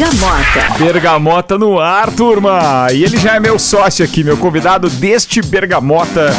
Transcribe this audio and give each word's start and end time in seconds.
Bergamota. 0.00 0.78
Bergamota 0.78 1.58
no 1.58 1.78
ar, 1.78 2.10
turma! 2.10 2.86
E 2.90 3.04
ele 3.04 3.18
já 3.18 3.34
é 3.34 3.40
meu 3.40 3.58
sócio 3.58 4.02
aqui, 4.02 4.24
meu 4.24 4.34
convidado 4.34 4.88
deste 4.88 5.42
Bergamota. 5.42 6.30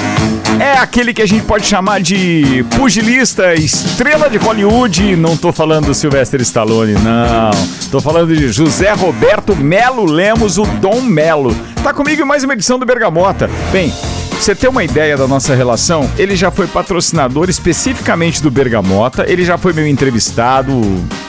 É 0.60 0.80
aquele 0.80 1.14
que 1.14 1.21
a 1.21 1.28
gente 1.28 1.43
pode 1.43 1.68
chamar 1.68 2.02
de 2.02 2.66
pugilista, 2.75 3.54
estrela 3.54 4.32
de 4.32 4.38
Hollywood. 4.38 5.16
Não 5.16 5.38
tô 5.38 5.54
falando 5.54 5.86
do 5.86 5.93
Sylvester 5.93 6.42
Stallone, 6.42 6.93
não. 6.93 7.52
Tô 7.92 8.02
falando 8.02 8.36
de 8.36 8.52
José 8.52 8.93
Roberto 8.93 9.55
Melo 9.55 10.05
Lemos, 10.05 10.57
o 10.57 10.66
Dom 10.66 11.00
Melo. 11.00 11.55
Tá 11.84 11.93
comigo 11.93 12.23
em 12.23 12.25
mais 12.25 12.43
uma 12.43 12.54
edição 12.54 12.80
do 12.80 12.86
Bergamota. 12.86 13.48
Bem, 13.71 13.93
você 14.32 14.55
ter 14.55 14.70
uma 14.70 14.84
ideia 14.84 15.15
da 15.15 15.28
nossa 15.28 15.54
relação, 15.54 16.09
ele 16.18 16.36
já 16.36 16.50
foi 16.50 16.65
patrocinador 16.65 17.48
especificamente 17.48 18.42
do 18.42 18.50
Bergamota, 18.50 19.23
ele 19.28 19.46
já 19.46 19.56
foi 19.56 19.71
meu 19.71 19.86
entrevistado, 19.86 20.82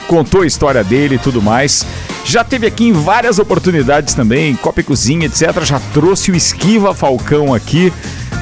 contou 0.07 0.41
a 0.41 0.45
história 0.45 0.83
dele 0.83 1.15
e 1.15 1.19
tudo 1.19 1.41
mais. 1.41 1.85
Já 2.25 2.43
teve 2.43 2.65
aqui 2.65 2.85
em 2.85 2.93
várias 2.93 3.39
oportunidades 3.39 4.13
também, 4.13 4.55
Copa 4.55 4.81
e 4.81 4.83
Cozinha, 4.83 5.25
etc. 5.25 5.63
Já 5.63 5.79
trouxe 5.93 6.31
o 6.31 6.35
Esquiva 6.35 6.93
Falcão 6.93 7.53
aqui. 7.53 7.91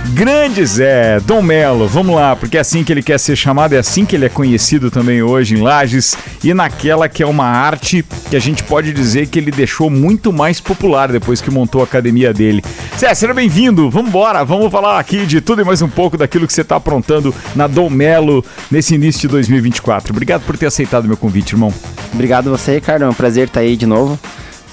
Grande 0.10 0.66
Zé, 0.66 1.20
Dom 1.22 1.42
Melo, 1.42 1.88
vamos 1.88 2.16
lá, 2.16 2.36
porque 2.36 2.58
é 2.58 2.60
assim 2.60 2.84
que 2.84 2.92
ele 2.92 3.02
quer 3.02 3.20
ser 3.20 3.36
chamado, 3.36 3.74
é 3.74 3.78
assim 3.78 4.04
que 4.04 4.16
ele 4.16 4.26
é 4.26 4.30
conhecido 4.30 4.92
também 4.92 5.22
hoje 5.24 5.56
em 5.56 5.62
Lages 5.62 6.18
e 6.44 6.54
naquela 6.54 7.08
que 7.08 7.24
é 7.24 7.26
uma 7.26 7.46
arte 7.46 8.04
que 8.30 8.36
a 8.36 8.40
gente 8.40 8.64
pode 8.64 8.92
dizer 8.92 9.28
que 9.28 9.40
ele 9.40 9.52
deixou 9.52 9.90
muito 9.90 10.34
mais 10.34 10.60
popular 10.60 11.12
depois 11.12 11.40
que 11.40 11.50
montou 11.50 11.82
a 11.82 11.86
academia 11.86 12.34
dele. 12.34 12.64
Zé, 13.00 13.14
seja 13.14 13.34
bem-vindo, 13.34 13.90
vamos 13.90 14.10
embora, 14.10 14.44
vamos 14.44 14.72
falar 14.72 15.00
aqui 15.00 15.26
de 15.26 15.40
tudo 15.40 15.62
e 15.62 15.66
mais 15.66 15.82
um 15.82 15.90
pouco 15.90 16.18
daquilo 16.18 16.46
que 16.46 16.54
você 16.54 16.62
está 16.62 16.76
aprontando 16.76 17.34
na 17.56 17.68
Dom 17.68 17.90
Melo 17.90 18.44
nesse 18.70 18.96
início 18.96 19.22
de 19.22 19.28
2024. 19.30 20.12
Obrigado 20.12 20.42
por 20.42 20.58
ter 20.58 20.66
aceitado 20.66 21.08
meu 21.08 21.18
convite, 21.18 21.54
irmão. 21.54 21.74
Obrigado 22.14 22.50
você, 22.50 22.76
Ricardo, 22.76 23.06
é 23.06 23.10
um 23.10 23.14
prazer 23.14 23.48
estar 23.48 23.62
aí 23.62 23.78
de 23.78 23.86
novo 23.86 24.20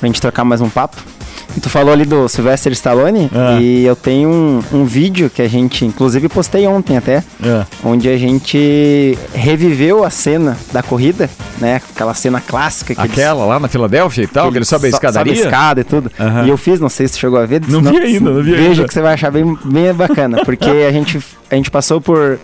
pra 0.01 0.07
gente 0.07 0.21
trocar 0.21 0.45
mais 0.45 0.61
um 0.61 0.69
papo. 0.69 0.97
Tu 1.61 1.69
falou 1.69 1.93
ali 1.93 2.05
do 2.05 2.29
Sylvester 2.29 2.73
Stallone 2.73 3.31
Ah. 3.35 3.59
e 3.61 3.85
eu 3.85 3.97
tenho 3.97 4.29
um, 4.29 4.63
um 4.73 4.85
vídeo 4.85 5.29
que 5.31 5.43
a 5.43 5.49
gente, 5.49 5.85
inclusive 5.85 6.29
postei 6.29 6.67
ontem 6.67 6.97
até, 6.97 7.23
É. 7.43 7.65
onde 7.85 8.09
a 8.09 8.17
gente 8.17 9.17
reviveu 9.35 10.05
a 10.05 10.11
cena 10.11 10.57
da 10.73 10.83
corrida, 10.83 11.29
né? 11.61 11.81
Aquela 11.95 12.15
cena 12.15 12.41
clássica 12.41 12.95
que 12.95 13.01
eles- 13.01 13.13
Aquela 13.13 13.45
lá 13.45 13.59
na 13.59 13.69
Filadélfia 13.69 14.23
e 14.25 14.27
tal, 14.27 14.51
que 14.51 14.59
ele 14.59 14.65
sobe 14.65 14.87
a 14.87 14.91
escadaria? 14.91 15.35
Sobe 15.35 15.45
a 15.47 15.51
escada 15.51 15.81
e 15.81 15.85
tudo. 15.85 16.11
Aham. 16.19 16.47
E 16.47 16.49
eu 16.49 16.57
fiz, 16.57 16.81
não 16.81 16.89
sei 16.89 17.09
se 17.09 17.15
tu 17.15 17.21
chegou 17.21 17.39
a 17.39 17.47
ver. 17.47 17.63
Não 17.69 17.81
vi 17.83 17.97
ainda, 17.99 18.31
não 18.31 18.43
vi 18.43 18.53
Veja 18.53 18.69
ainda. 18.71 18.89
que 18.89 18.95
você 18.95 19.01
vai 19.03 19.15
achar 19.15 19.31
bem, 19.31 19.57
bem 19.65 19.93
bacana, 19.93 20.45
porque 20.45 20.69
a 20.69 20.93
gente, 20.93 21.19
a 21.51 21.55
gente 21.55 21.71
passou 21.71 22.01
por 22.01 22.39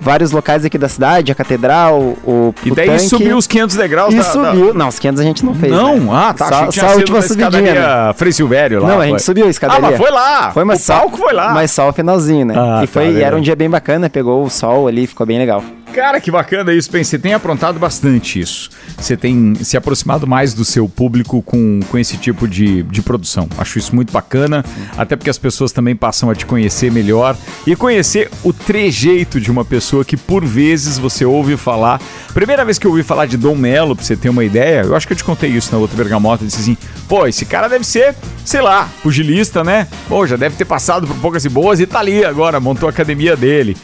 vários 0.00 0.30
locais 0.32 0.64
aqui 0.64 0.78
da 0.78 0.88
cidade, 0.88 1.30
a 1.30 1.34
catedral, 1.34 2.00
o, 2.24 2.54
E 2.64 2.70
o 2.72 2.74
daí 2.74 2.88
tanque, 2.88 3.00
subiu 3.08 3.36
os 3.36 3.46
500 3.46 3.76
degraus 3.76 4.14
e 4.14 4.16
da- 4.16 4.22
subiu. 4.24 4.72
Não, 4.74 4.88
os 4.88 4.98
500 4.98 5.20
a 5.20 5.24
gente 5.24 5.44
não 5.44 5.54
fez. 5.54 5.72
Não, 5.72 5.96
né? 5.96 6.10
ah, 6.12 6.32
tá. 6.34 6.46
Só, 6.48 6.70
só 6.70 6.86
a 6.86 6.94
última 6.94 7.20
subidinha. 7.22 7.50
né? 7.50 7.70
escadaria 7.70 8.14
Frei 8.14 8.32
Silvério 8.32 8.80
lá. 8.82 8.88
Não, 8.88 9.00
a 9.00 9.04
gente 9.04 9.10
foi. 9.12 9.18
subiu 9.20 9.46
a 9.46 9.50
escadaria. 9.50 9.86
Ah, 9.86 9.90
mas 9.90 10.00
foi 10.00 10.10
lá. 10.10 10.50
Foi, 10.52 10.64
mas 10.64 10.80
o 10.80 10.84
só, 10.84 10.98
palco 11.00 11.18
foi 11.18 11.32
lá. 11.32 11.52
Mas 11.52 11.70
só 11.70 11.88
o 11.88 11.92
finalzinho, 11.92 12.46
né? 12.46 12.54
Ah, 12.56 12.80
e, 12.82 12.86
foi, 12.86 13.04
tá, 13.12 13.18
e 13.18 13.22
era 13.22 13.36
um 13.36 13.40
dia 13.40 13.54
bem 13.54 13.68
bacana, 13.68 14.08
pegou 14.08 14.42
o 14.42 14.50
sol 14.50 14.88
ali, 14.88 15.06
ficou 15.06 15.26
bem 15.26 15.38
legal. 15.38 15.62
Cara, 15.92 16.20
que 16.20 16.30
bacana 16.30 16.72
isso. 16.72 16.90
Bem, 16.90 17.02
você 17.02 17.18
tem 17.18 17.34
aprontado 17.34 17.78
bastante 17.78 18.38
isso. 18.38 18.70
Você 18.96 19.16
tem 19.16 19.54
se 19.56 19.76
aproximado 19.76 20.26
mais 20.26 20.54
do 20.54 20.64
seu 20.64 20.88
público 20.88 21.42
com, 21.42 21.80
com 21.90 21.98
esse 21.98 22.16
tipo 22.16 22.46
de, 22.46 22.82
de 22.84 23.02
produção. 23.02 23.48
Acho 23.58 23.78
isso 23.78 23.94
muito 23.94 24.12
bacana, 24.12 24.64
até 24.96 25.16
porque 25.16 25.30
as 25.30 25.38
pessoas 25.38 25.72
também 25.72 25.96
passam 25.96 26.30
a 26.30 26.34
te 26.34 26.46
conhecer 26.46 26.92
melhor 26.92 27.36
e 27.66 27.74
conhecer 27.74 28.30
o 28.44 28.52
trejeito 28.52 29.40
de 29.40 29.50
uma 29.50 29.64
pessoa 29.64 30.04
que 30.04 30.16
por 30.16 30.44
vezes 30.44 30.96
você 30.96 31.24
ouve 31.24 31.56
falar. 31.56 32.00
Primeira 32.32 32.64
vez 32.64 32.78
que 32.78 32.86
eu 32.86 32.90
ouvi 32.90 33.02
falar 33.02 33.26
de 33.26 33.36
Dom 33.36 33.56
Melo, 33.56 33.96
pra 33.96 34.04
você 34.04 34.16
ter 34.16 34.28
uma 34.28 34.44
ideia, 34.44 34.82
eu 34.82 34.94
acho 34.94 35.06
que 35.06 35.12
eu 35.12 35.16
te 35.16 35.24
contei 35.24 35.50
isso 35.50 35.72
na 35.72 35.78
outra 35.78 35.96
bergamota, 35.96 36.44
eu 36.44 36.46
disse 36.46 36.60
assim, 36.60 36.76
pô, 37.08 37.26
esse 37.26 37.44
cara 37.44 37.68
deve 37.68 37.84
ser, 37.84 38.14
sei 38.44 38.60
lá, 38.60 38.88
pugilista, 39.02 39.64
né? 39.64 39.88
Pô, 40.08 40.26
já 40.26 40.36
deve 40.36 40.56
ter 40.56 40.64
passado 40.64 41.06
por 41.06 41.16
poucas 41.16 41.44
e 41.44 41.48
boas 41.48 41.80
e 41.80 41.86
tá 41.86 41.98
ali 41.98 42.24
agora, 42.24 42.60
montou 42.60 42.86
a 42.86 42.90
academia 42.90 43.36
dele. 43.36 43.76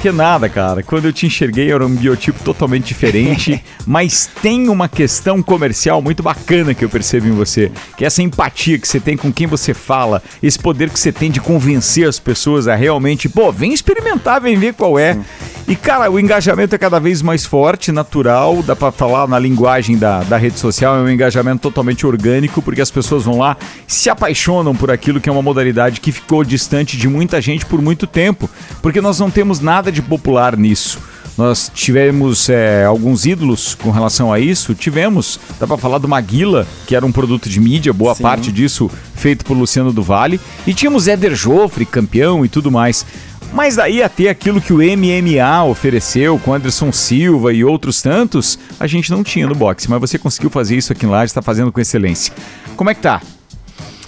Que 0.00 0.12
nada, 0.12 0.48
cara. 0.48 0.80
Quando 0.80 1.06
eu 1.06 1.12
te 1.12 1.26
enxerguei 1.26 1.72
era 1.72 1.84
um 1.84 1.92
biotipo 1.92 2.42
totalmente 2.44 2.86
diferente, 2.86 3.62
mas 3.84 4.30
tem 4.40 4.68
uma 4.68 4.88
questão 4.88 5.42
comercial 5.42 6.00
muito 6.00 6.22
bacana 6.22 6.72
que 6.72 6.84
eu 6.84 6.88
percebo 6.88 7.26
em 7.26 7.32
você, 7.32 7.72
que 7.96 8.04
é 8.04 8.06
essa 8.06 8.22
empatia 8.22 8.78
que 8.78 8.86
você 8.86 9.00
tem 9.00 9.16
com 9.16 9.32
quem 9.32 9.48
você 9.48 9.74
fala, 9.74 10.22
esse 10.40 10.58
poder 10.58 10.88
que 10.88 11.00
você 11.00 11.10
tem 11.10 11.32
de 11.32 11.40
convencer 11.40 12.06
as 12.06 12.20
pessoas 12.20 12.68
a 12.68 12.76
realmente, 12.76 13.28
pô, 13.28 13.50
vem 13.50 13.72
experimentar, 13.72 14.40
vem 14.40 14.56
ver 14.56 14.74
qual 14.74 14.96
é. 14.98 15.18
E, 15.66 15.76
cara, 15.76 16.10
o 16.10 16.18
engajamento 16.18 16.74
é 16.74 16.78
cada 16.78 16.98
vez 16.98 17.20
mais 17.20 17.44
forte, 17.44 17.92
natural, 17.92 18.62
dá 18.62 18.74
pra 18.74 18.90
falar 18.90 19.28
na 19.28 19.38
linguagem 19.38 19.98
da, 19.98 20.22
da 20.22 20.38
rede 20.38 20.58
social, 20.58 20.96
é 20.96 21.00
um 21.00 21.10
engajamento 21.10 21.60
totalmente 21.60 22.06
orgânico, 22.06 22.62
porque 22.62 22.80
as 22.80 22.90
pessoas 22.90 23.24
vão 23.24 23.36
lá, 23.36 23.54
se 23.86 24.08
apaixonam 24.08 24.74
por 24.74 24.90
aquilo 24.90 25.20
que 25.20 25.28
é 25.28 25.32
uma 25.32 25.42
modalidade 25.42 26.00
que 26.00 26.10
ficou 26.10 26.42
distante 26.42 26.96
de 26.96 27.06
muita 27.06 27.38
gente 27.42 27.66
por 27.66 27.82
muito 27.82 28.06
tempo, 28.06 28.48
porque 28.80 29.02
nós 29.02 29.20
não 29.20 29.30
temos 29.30 29.60
nada 29.60 29.87
de 29.90 30.02
popular 30.02 30.56
nisso. 30.56 30.98
Nós 31.38 31.70
tivemos 31.72 32.48
é, 32.48 32.84
alguns 32.84 33.24
ídolos 33.24 33.76
com 33.76 33.92
relação 33.92 34.32
a 34.32 34.40
isso. 34.40 34.74
Tivemos, 34.74 35.38
dá 35.60 35.68
pra 35.68 35.78
falar 35.78 35.98
do 35.98 36.08
Maguila, 36.08 36.66
que 36.84 36.96
era 36.96 37.06
um 37.06 37.12
produto 37.12 37.48
de 37.48 37.60
mídia, 37.60 37.92
boa 37.92 38.12
Sim. 38.12 38.24
parte 38.24 38.50
disso 38.50 38.90
feito 39.14 39.44
por 39.44 39.56
Luciano 39.56 39.92
do 39.92 40.02
Vale. 40.02 40.40
E 40.66 40.74
tínhamos 40.74 41.06
Éder 41.06 41.36
Joffre, 41.36 41.86
campeão 41.86 42.44
e 42.44 42.48
tudo 42.48 42.72
mais. 42.72 43.06
Mas 43.52 43.76
daí 43.76 44.02
até 44.02 44.28
aquilo 44.28 44.60
que 44.60 44.72
o 44.72 44.78
MMA 44.78 45.64
ofereceu 45.64 46.40
com 46.40 46.52
Anderson 46.52 46.90
Silva 46.90 47.52
e 47.52 47.64
outros 47.64 48.02
tantos, 48.02 48.58
a 48.78 48.88
gente 48.88 49.10
não 49.10 49.22
tinha 49.22 49.46
no 49.46 49.54
boxe. 49.54 49.88
Mas 49.88 50.00
você 50.00 50.18
conseguiu 50.18 50.50
fazer 50.50 50.76
isso 50.76 50.92
aqui 50.92 51.06
em 51.06 51.08
Lages, 51.08 51.30
está 51.30 51.40
fazendo 51.40 51.70
com 51.70 51.80
excelência. 51.80 52.34
Como 52.76 52.90
é 52.90 52.94
que 52.94 53.00
tá? 53.00 53.22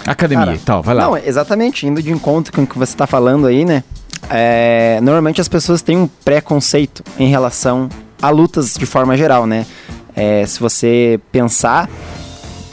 Academia 0.04 0.46
Cara, 0.46 0.56
e 0.56 0.60
tal, 0.60 0.82
vai 0.82 0.94
lá. 0.94 1.04
Não, 1.04 1.16
exatamente, 1.16 1.86
indo 1.86 2.02
de 2.02 2.10
encontro 2.10 2.52
com 2.52 2.62
o 2.62 2.66
que 2.66 2.76
você 2.76 2.92
está 2.92 3.06
falando 3.06 3.46
aí, 3.46 3.64
né? 3.64 3.84
É, 4.30 5.00
normalmente 5.02 5.40
as 5.40 5.48
pessoas 5.48 5.82
têm 5.82 5.96
um 5.96 6.06
preconceito 6.06 7.02
em 7.18 7.28
relação 7.28 7.88
a 8.22 8.30
lutas 8.30 8.74
de 8.74 8.86
forma 8.86 9.16
geral, 9.16 9.46
né? 9.46 9.66
É, 10.14 10.46
se 10.46 10.60
você 10.60 11.20
pensar, 11.32 11.88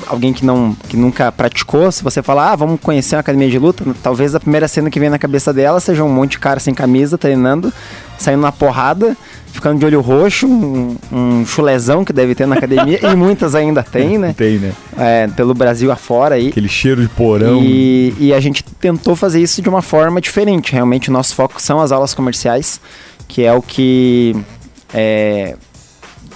alguém 0.07 0.33
que 0.33 0.45
não 0.45 0.75
que 0.87 0.95
nunca 0.95 1.31
praticou, 1.31 1.91
se 1.91 2.03
você 2.03 2.21
falar, 2.21 2.51
ah, 2.51 2.55
vamos 2.55 2.79
conhecer 2.79 3.15
uma 3.15 3.21
academia 3.21 3.49
de 3.49 3.59
luta, 3.59 3.83
talvez 4.01 4.35
a 4.35 4.39
primeira 4.39 4.67
cena 4.67 4.89
que 4.89 4.99
vem 4.99 5.09
na 5.09 5.19
cabeça 5.19 5.53
dela 5.53 5.79
seja 5.79 6.03
um 6.03 6.09
monte 6.09 6.31
de 6.31 6.39
cara 6.39 6.59
sem 6.59 6.73
camisa, 6.73 7.17
treinando, 7.17 7.73
saindo 8.17 8.41
na 8.41 8.51
porrada, 8.51 9.15
ficando 9.57 9.79
de 9.79 9.85
olho 9.85 10.01
roxo, 10.01 10.47
um, 10.47 10.95
um 11.11 11.45
chulezão 11.45 12.05
que 12.05 12.13
deve 12.13 12.35
ter 12.35 12.45
na 12.45 12.55
academia, 12.55 12.99
e 13.01 13.15
muitas 13.15 13.55
ainda 13.55 13.81
tem, 13.81 14.17
né? 14.17 14.33
Tem, 14.37 14.59
né? 14.59 14.71
É, 14.95 15.27
pelo 15.35 15.53
Brasil 15.53 15.91
afora 15.91 16.35
aí. 16.35 16.49
Aquele 16.49 16.69
cheiro 16.69 17.01
de 17.01 17.09
porão. 17.09 17.59
E, 17.61 18.13
e 18.19 18.33
a 18.33 18.39
gente 18.39 18.63
tentou 18.63 19.15
fazer 19.15 19.41
isso 19.41 19.61
de 19.61 19.67
uma 19.67 19.81
forma 19.81 20.21
diferente. 20.21 20.71
Realmente, 20.71 21.09
o 21.09 21.13
nosso 21.13 21.33
foco 21.33 21.61
são 21.61 21.81
as 21.81 21.91
aulas 21.91 22.13
comerciais, 22.13 22.79
que 23.27 23.43
é 23.43 23.51
o 23.51 23.61
que 23.61 24.35
é, 24.93 25.55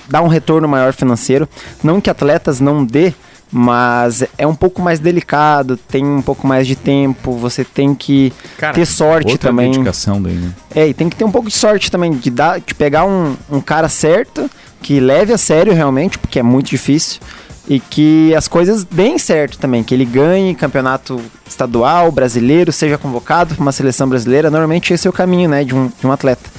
dá 0.10 0.22
um 0.22 0.28
retorno 0.28 0.68
maior 0.68 0.92
financeiro. 0.92 1.48
Não 1.84 2.02
que 2.02 2.10
atletas 2.10 2.60
não 2.60 2.84
dê, 2.84 3.14
mas 3.52 4.24
é 4.38 4.48
um 4.48 4.56
pouco 4.56 4.82
mais 4.82 5.00
delicado, 5.00 5.76
tem 5.76 6.06
um 6.06 6.22
pouco 6.22 6.48
mais 6.48 6.66
de 6.66 6.76
tempo, 6.76 7.34
você 7.34 7.66
tem 7.66 7.94
que 7.94 8.32
Cara, 8.58 8.74
ter 8.74 8.86
sorte 8.86 9.34
outra 9.34 9.50
também. 9.50 9.72
dedicação 9.72 10.22
daí, 10.22 10.36
né? 10.36 10.54
É, 10.74 10.88
e 10.88 10.94
tem 10.94 11.10
que 11.10 11.18
ter 11.18 11.26
um 11.26 11.32
pouco 11.32 11.50
de 11.50 11.56
sorte 11.56 11.92
também, 11.92 12.14
de, 12.14 12.30
dar, 12.32 12.62
de 12.62 12.74
pegar 12.74 13.04
um, 13.04 13.36
um 13.50 13.60
cara 13.60 13.90
certo, 13.90 14.50
que 14.82 15.00
leve 15.00 15.34
a 15.34 15.38
sério 15.38 15.74
realmente, 15.74 16.18
porque 16.18 16.40
é 16.40 16.44
muito 16.44 16.70
difícil, 16.70 17.20
e 17.68 17.80
que 17.80 18.34
as 18.34 18.48
coisas 18.48 18.86
deem 18.86 19.18
certo 19.18 19.58
também, 19.58 19.84
que 19.84 19.94
ele 19.94 20.06
ganhe 20.06 20.56
campeonato 20.56 21.22
estadual, 21.48 22.12
brasileiro, 22.12 22.72
seja 22.72 22.98
convocado 22.98 23.54
para 23.54 23.62
uma 23.62 23.72
seleção 23.72 24.08
brasileira. 24.08 24.50
Normalmente 24.50 24.94
esse 24.94 25.08
é 25.08 25.10
o 25.10 25.14
caminho, 25.14 25.50
né, 25.50 25.64
de 25.64 25.76
um, 25.76 25.88
de 25.88 26.08
um 26.08 26.12
atleta. 26.12 26.50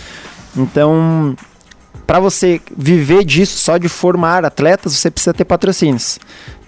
Então, 0.57 1.35
para 2.07 2.21
você 2.21 2.61
viver 2.77 3.25
disso, 3.25 3.59
só 3.59 3.79
de 3.79 3.89
formar 3.89 4.45
atletas, 4.45 4.93
você 4.93 5.11
precisa 5.11 5.33
ter 5.33 5.45
patrocínios. 5.45 6.19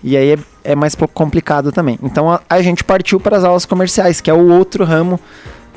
E 0.07 0.19
aí 0.19 0.33
é, 0.33 0.39
é 0.73 0.75
mais 0.75 0.95
complicado 1.15 1.73
também. 1.73 1.99
Então 2.03 2.31
a, 2.31 2.43
a 2.49 2.61
gente 2.61 2.85
partiu 2.85 3.19
para 3.19 3.39
as 3.39 3.43
aulas 3.43 3.65
comerciais, 3.65 4.21
que 4.21 4.31
é 4.31 4.35
o 4.35 4.53
outro 4.53 4.85
ramo 4.85 5.19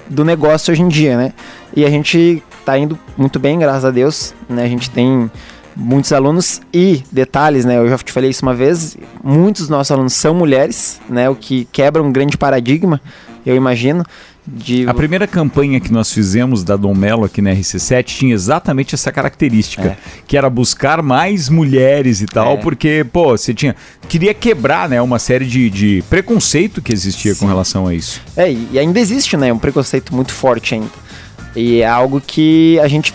do 0.10 0.26
negócio 0.26 0.72
hoje 0.74 0.82
em 0.82 0.90
dia, 0.90 1.18
né? 1.18 1.34
E 1.74 1.86
a 1.86 1.90
gente 1.90 2.44
tá 2.66 2.78
indo 2.78 3.00
muito 3.18 3.40
bem, 3.40 3.58
graças 3.58 3.86
a 3.86 3.92
Deus, 3.92 4.36
né? 4.50 4.64
A 4.64 4.68
gente 4.68 4.90
tem 4.90 5.32
muitos 5.78 6.12
alunos 6.12 6.60
e 6.74 7.04
detalhes, 7.12 7.64
né? 7.64 7.78
Eu 7.78 7.88
já 7.88 7.98
te 8.00 8.12
falei 8.12 8.32
isso 8.32 8.44
uma 8.44 8.56
vez, 8.56 8.98
muitos 9.24 9.64
dos 9.64 9.70
nossos 9.70 9.92
alunos 9.92 10.14
são 10.14 10.34
mulheres, 10.34 11.00
né? 11.08 11.30
O 11.30 11.36
que 11.36 11.66
quebra 11.72 12.02
um 12.02 12.12
grande 12.12 12.36
paradigma, 12.38 13.00
eu 13.46 13.56
imagino, 13.56 14.04
de 14.50 14.88
A 14.88 14.94
primeira 14.94 15.28
campanha 15.28 15.78
que 15.80 15.92
nós 15.92 16.12
fizemos 16.12 16.64
da 16.64 16.78
Dom 16.78 16.96
Melo 16.96 17.26
aqui 17.26 17.42
na 17.42 17.52
RC7 17.52 18.04
tinha 18.06 18.34
exatamente 18.34 18.96
essa 18.96 19.12
característica, 19.12 19.90
É. 19.90 19.98
que 20.26 20.38
era 20.38 20.50
buscar 20.50 21.02
mais 21.04 21.50
mulheres 21.50 22.22
e 22.22 22.26
tal, 22.26 22.54
É. 22.54 22.58
porque, 22.58 23.06
pô, 23.12 23.38
você 23.38 23.54
tinha. 23.54 23.76
Queria 24.08 24.34
quebrar, 24.34 24.88
né, 24.88 25.02
uma 25.02 25.20
série 25.20 25.46
de, 25.46 25.70
de 25.70 26.04
preconceito 26.10 26.82
que 26.82 26.94
existia 26.94 27.34
com 27.34 27.42
Sim. 27.42 27.48
relação 27.48 27.88
a 27.88 27.94
isso. 27.94 28.22
É, 28.38 28.50
e 28.52 28.80
ainda 28.80 29.00
existe, 29.02 29.36
né? 29.36 29.52
Um 29.52 29.60
preconceito 29.60 30.16
muito 30.16 30.32
forte 30.32 30.74
ainda. 30.76 30.88
E 31.54 31.82
é 31.82 31.88
algo 31.88 32.22
que 32.26 32.80
a 32.80 32.88
gente 32.88 33.14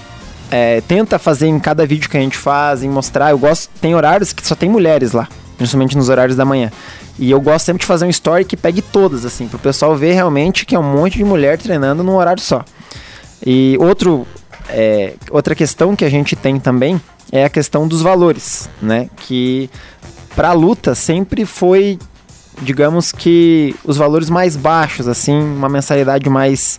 é, 0.52 0.82
tenta 0.82 1.18
fazer 1.18 1.46
em 1.46 1.58
cada 1.58 1.86
vídeo 1.86 2.10
que 2.10 2.16
a 2.16 2.20
gente 2.20 2.36
faz, 2.36 2.82
em 2.82 2.88
mostrar. 2.88 3.30
Eu 3.30 3.38
gosto, 3.38 3.70
tem 3.80 3.94
horários 3.94 4.34
que 4.34 4.46
só 4.46 4.54
tem 4.54 4.68
mulheres 4.68 5.12
lá. 5.12 5.26
principalmente 5.56 5.96
nos 5.96 6.08
horários 6.10 6.36
da 6.36 6.44
manhã. 6.44 6.70
E 7.18 7.30
eu 7.30 7.40
gosto 7.40 7.66
sempre 7.66 7.80
de 7.80 7.86
fazer 7.86 8.04
um 8.04 8.10
story 8.10 8.44
que 8.44 8.56
pegue 8.56 8.82
todas, 8.82 9.24
assim, 9.24 9.48
pro 9.48 9.58
pessoal 9.58 9.96
ver 9.96 10.12
realmente 10.12 10.66
que 10.66 10.74
é 10.74 10.78
um 10.78 10.82
monte 10.82 11.16
de 11.16 11.24
mulher 11.24 11.56
treinando 11.56 12.02
num 12.02 12.16
horário 12.16 12.42
só. 12.42 12.64
E 13.44 13.76
outro, 13.80 14.26
é, 14.68 15.14
outra 15.30 15.54
questão 15.54 15.96
que 15.96 16.04
a 16.04 16.10
gente 16.10 16.36
tem 16.36 16.58
também 16.58 17.00
é 17.30 17.44
a 17.44 17.48
questão 17.48 17.88
dos 17.88 18.02
valores, 18.02 18.68
né? 18.80 19.08
Que 19.16 19.70
para 20.34 20.50
a 20.50 20.52
luta 20.52 20.94
sempre 20.94 21.46
foi, 21.46 21.98
digamos 22.60 23.10
que, 23.12 23.74
os 23.84 23.96
valores 23.96 24.28
mais 24.28 24.56
baixos, 24.56 25.08
assim, 25.08 25.38
uma 25.40 25.68
mensalidade 25.68 26.28
mais 26.28 26.78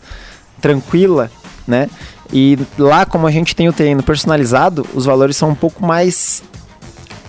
tranquila, 0.62 1.32
né? 1.68 1.90
E 2.32 2.58
lá, 2.78 3.06
como 3.06 3.28
a 3.28 3.32
gente 3.32 3.56
tem 3.56 3.68
o 3.68 3.74
treino 3.74 4.02
personalizado, 4.02 4.86
os 4.94 5.06
valores 5.06 5.36
são 5.36 5.50
um 5.50 5.56
pouco 5.56 5.86
mais 5.86 6.42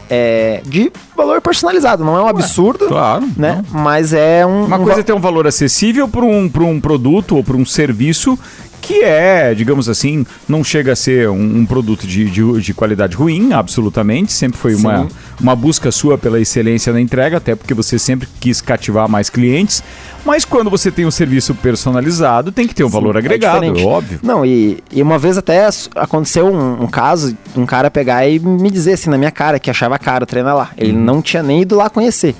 é, 0.09 0.61
de 0.65 0.93
valor 1.17 1.41
personalizado. 1.41 2.05
Não 2.05 2.17
é 2.17 2.23
um 2.23 2.29
absurdo, 2.29 2.87
claro, 2.87 3.29
né? 3.37 3.65
Não. 3.71 3.81
Mas 3.81 4.13
é 4.13 4.45
um. 4.47 4.67
Uma 4.67 4.79
um 4.79 4.85
coisa 4.85 5.01
é 5.01 5.03
ter 5.03 5.13
um 5.13 5.21
valor 5.21 5.47
acessível 5.47 6.09
para 6.09 6.25
um, 6.25 6.51
um 6.61 6.81
produto 6.81 7.37
ou 7.37 7.45
para 7.45 7.57
um 7.57 7.65
serviço 7.65 8.39
que 8.85 9.03
é, 9.03 9.55
digamos 9.55 9.89
assim, 9.89 10.27
não 10.47 10.63
chega 10.63 10.93
a 10.93 10.97
ser 10.97 11.31
um, 11.31 11.59
um 11.61 11.65
produto 11.65 12.07
de, 12.07 12.27
de, 12.31 12.61
de, 12.61 12.75
qualidade 12.75 13.17
ruim, 13.17 13.55
absolutamente. 13.55 14.31
Sempre 14.31 14.59
foi 14.59 14.75
uma, 14.75 15.09
uma 15.41 15.57
busca 15.57 15.91
sua 15.91 16.19
pela 16.19 16.39
excelência 16.39 16.93
na 16.93 17.01
entrega, 17.01 17.39
até 17.39 17.55
porque 17.55 17.73
você 17.73 17.99
sempre 17.99 18.29
quis 18.39 18.61
cativar 18.61 19.09
mais 19.09 19.31
clientes. 19.31 19.83
Mas 20.23 20.45
quando 20.45 20.69
você 20.69 20.91
tem 20.91 21.07
um 21.07 21.11
serviço 21.11 21.55
personalizado, 21.55 22.53
tem 22.53 22.69
que 22.69 22.75
ter 22.75 22.85
um 22.85 22.89
Sim, 22.89 22.93
valor 22.93 23.17
é 23.17 23.21
agregado, 23.21 23.65
é 23.65 23.83
óbvio. 23.83 24.21
Não, 24.23 24.45
e, 24.45 24.79
e 24.93 25.03
uma 25.03 25.19
vez 25.19 25.39
até 25.39 25.67
aconteceu 25.97 26.47
um, 26.47 26.83
um, 26.83 26.87
caso, 26.87 27.35
um 27.57 27.65
cara 27.65 27.91
pegar 27.91 28.29
e 28.29 28.39
me 28.39 28.71
dizer 28.71 28.93
assim 28.93 29.09
na 29.09 29.17
minha 29.17 29.31
cara 29.31 29.59
que 29.59 29.71
achava 29.71 29.99
caro 29.99 30.27
treinar 30.27 30.55
lá. 30.55 30.71
Ele 30.77 30.93
uhum. 30.93 31.01
não 31.01 31.23
tinha 31.23 31.43
nem 31.43 31.63
ido 31.63 31.75
lá 31.75 31.89
conhecer. 31.89 32.35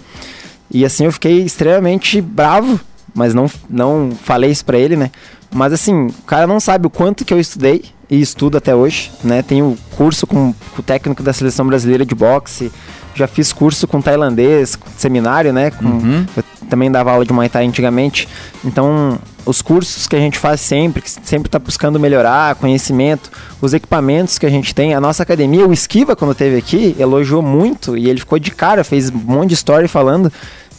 E 0.71 0.85
assim 0.85 1.07
eu 1.07 1.13
fiquei 1.13 1.43
extremamente 1.43 2.21
bravo, 2.21 2.79
mas 3.15 3.33
não, 3.33 3.51
não 3.71 4.11
falei 4.23 4.51
isso 4.51 4.65
pra 4.65 4.77
ele, 4.77 4.95
né? 4.95 5.11
Mas 5.55 5.73
assim, 5.73 6.09
o 6.09 6.23
cara 6.27 6.49
não 6.49 6.59
sabe 6.59 6.87
o 6.89 6.91
quanto 6.91 7.25
que 7.25 7.33
eu 7.33 7.39
estudei 7.39 7.85
e 8.11 8.21
estudo 8.21 8.59
até 8.59 8.75
hoje, 8.75 9.13
né? 9.23 9.41
Tenho 9.41 9.79
curso 9.97 10.27
com, 10.27 10.53
com 10.53 10.81
o 10.81 10.83
técnico 10.83 11.23
da 11.23 11.33
seleção 11.33 11.65
brasileira 11.65 12.05
de 12.05 12.15
boxe, 12.15 12.73
já 13.15 13.29
fiz 13.29 13.53
curso 13.53 13.87
com 13.87 14.03
tailandês, 14.03 14.77
seminário, 14.97 15.53
né? 15.53 15.71
Com, 15.71 15.87
uhum. 15.87 16.27
Eu 16.37 16.45
também 16.69 16.91
dava 16.91 17.13
aula 17.13 17.25
de 17.25 17.33
Muay 17.33 17.49
Thai 17.49 17.67
antigamente. 17.67 18.29
Então, 18.65 19.17
os 19.47 19.63
cursos 19.63 20.09
que 20.09 20.17
a 20.17 20.19
gente 20.19 20.41
faz 20.41 20.61
sempre, 20.61 21.01
que 21.01 21.11
sempre 21.11 21.47
está 21.47 21.61
buscando 21.61 22.01
melhorar, 22.01 22.57
conhecimento, 22.57 23.31
os 23.61 23.73
equipamentos 23.73 24.39
que 24.39 24.47
a 24.47 24.51
gente 24.51 24.75
tem. 24.75 24.93
A 24.93 25.01
nossa 25.01 25.23
academia, 25.23 25.67
o 25.67 25.73
Esquiva, 25.73 26.17
quando 26.17 26.35
teve 26.35 26.57
aqui, 26.57 26.97
elogiou 26.99 27.43
muito 27.43 27.97
e 27.97 28.11
ele 28.11 28.19
ficou 28.19 28.41
de 28.41 28.51
cara, 28.51 28.83
fez 28.83 29.09
um 29.09 29.19
monte 29.19 29.51
de 29.51 29.55
story 29.55 29.87
falando 29.87 30.33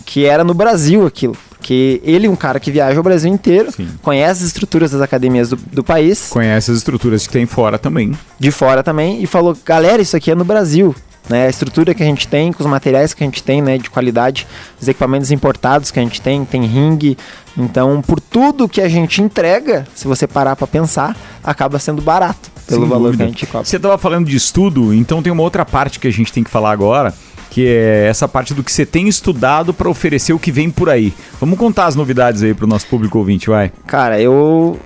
que 0.05 0.25
era 0.25 0.43
no 0.43 0.53
Brasil 0.53 1.05
aquilo. 1.07 1.37
Porque 1.65 1.99
ele 2.03 2.27
é 2.27 2.29
um 2.29 2.35
cara 2.35 2.59
que 2.59 2.69
viaja 2.69 2.99
o 2.99 3.01
Brasil 3.01 3.33
inteiro, 3.33 3.71
Sim. 3.71 3.87
conhece 4.03 4.43
as 4.43 4.49
estruturas 4.49 4.91
das 4.91 5.01
academias 5.01 5.49
do, 5.49 5.55
do, 5.55 5.83
país. 5.83 6.27
Conhece 6.29 6.69
as 6.69 6.77
estruturas 6.77 7.25
que 7.25 7.33
tem 7.33 7.47
fora 7.47 7.79
também. 7.79 8.11
De 8.37 8.51
fora 8.51 8.83
também. 8.83 9.23
E 9.23 9.25
falou, 9.25 9.57
galera, 9.65 9.99
isso 9.99 10.15
aqui 10.15 10.29
é 10.29 10.35
no 10.35 10.45
Brasil. 10.45 10.93
Né, 11.27 11.47
a 11.47 11.49
estrutura 11.49 11.95
que 11.95 12.03
a 12.03 12.05
gente 12.05 12.27
tem, 12.27 12.53
com 12.53 12.63
os 12.63 12.69
materiais 12.69 13.15
que 13.15 13.23
a 13.23 13.25
gente 13.25 13.41
tem, 13.41 13.59
né, 13.59 13.79
de 13.79 13.89
qualidade, 13.89 14.45
os 14.79 14.87
equipamentos 14.87 15.31
importados 15.31 15.89
que 15.89 15.99
a 15.99 16.03
gente 16.03 16.21
tem, 16.21 16.45
tem 16.45 16.63
ringue. 16.67 17.17
Então, 17.57 17.99
por 17.99 18.19
tudo 18.19 18.69
que 18.69 18.79
a 18.79 18.87
gente 18.87 19.19
entrega, 19.23 19.87
se 19.95 20.07
você 20.07 20.27
parar 20.27 20.55
para 20.55 20.67
pensar, 20.67 21.17
acaba 21.43 21.79
sendo 21.79 21.99
barato 21.99 22.51
pelo 22.67 22.81
Sem 22.81 22.89
valor 22.89 23.05
dúvida. 23.05 23.23
que 23.23 23.23
a 23.23 23.31
gente 23.31 23.45
cobra. 23.47 23.65
Você 23.65 23.77
estava 23.77 23.97
falando 23.97 24.27
de 24.27 24.37
estudo, 24.37 24.93
então 24.93 25.23
tem 25.23 25.33
uma 25.33 25.41
outra 25.41 25.65
parte 25.65 25.99
que 25.99 26.07
a 26.07 26.11
gente 26.11 26.31
tem 26.31 26.43
que 26.43 26.49
falar 26.51 26.69
agora, 26.69 27.11
que 27.55 27.65
é 27.65 28.07
essa 28.09 28.27
parte 28.27 28.53
do 28.53 28.61
que 28.61 28.69
você 28.69 28.85
tem 28.85 29.07
estudado 29.07 29.73
para 29.73 29.87
oferecer 29.87 30.33
o 30.33 30.39
que 30.39 30.51
vem 30.51 30.69
por 30.69 30.89
aí. 30.89 31.13
Vamos 31.39 31.57
contar 31.57 31.85
as 31.85 31.95
novidades 31.95 32.43
aí 32.43 32.53
para 32.53 32.65
o 32.65 32.67
nosso 32.67 32.85
público 32.85 33.17
ouvinte, 33.17 33.49
vai. 33.49 33.71
Cara, 33.87 34.19
eu 34.19 34.77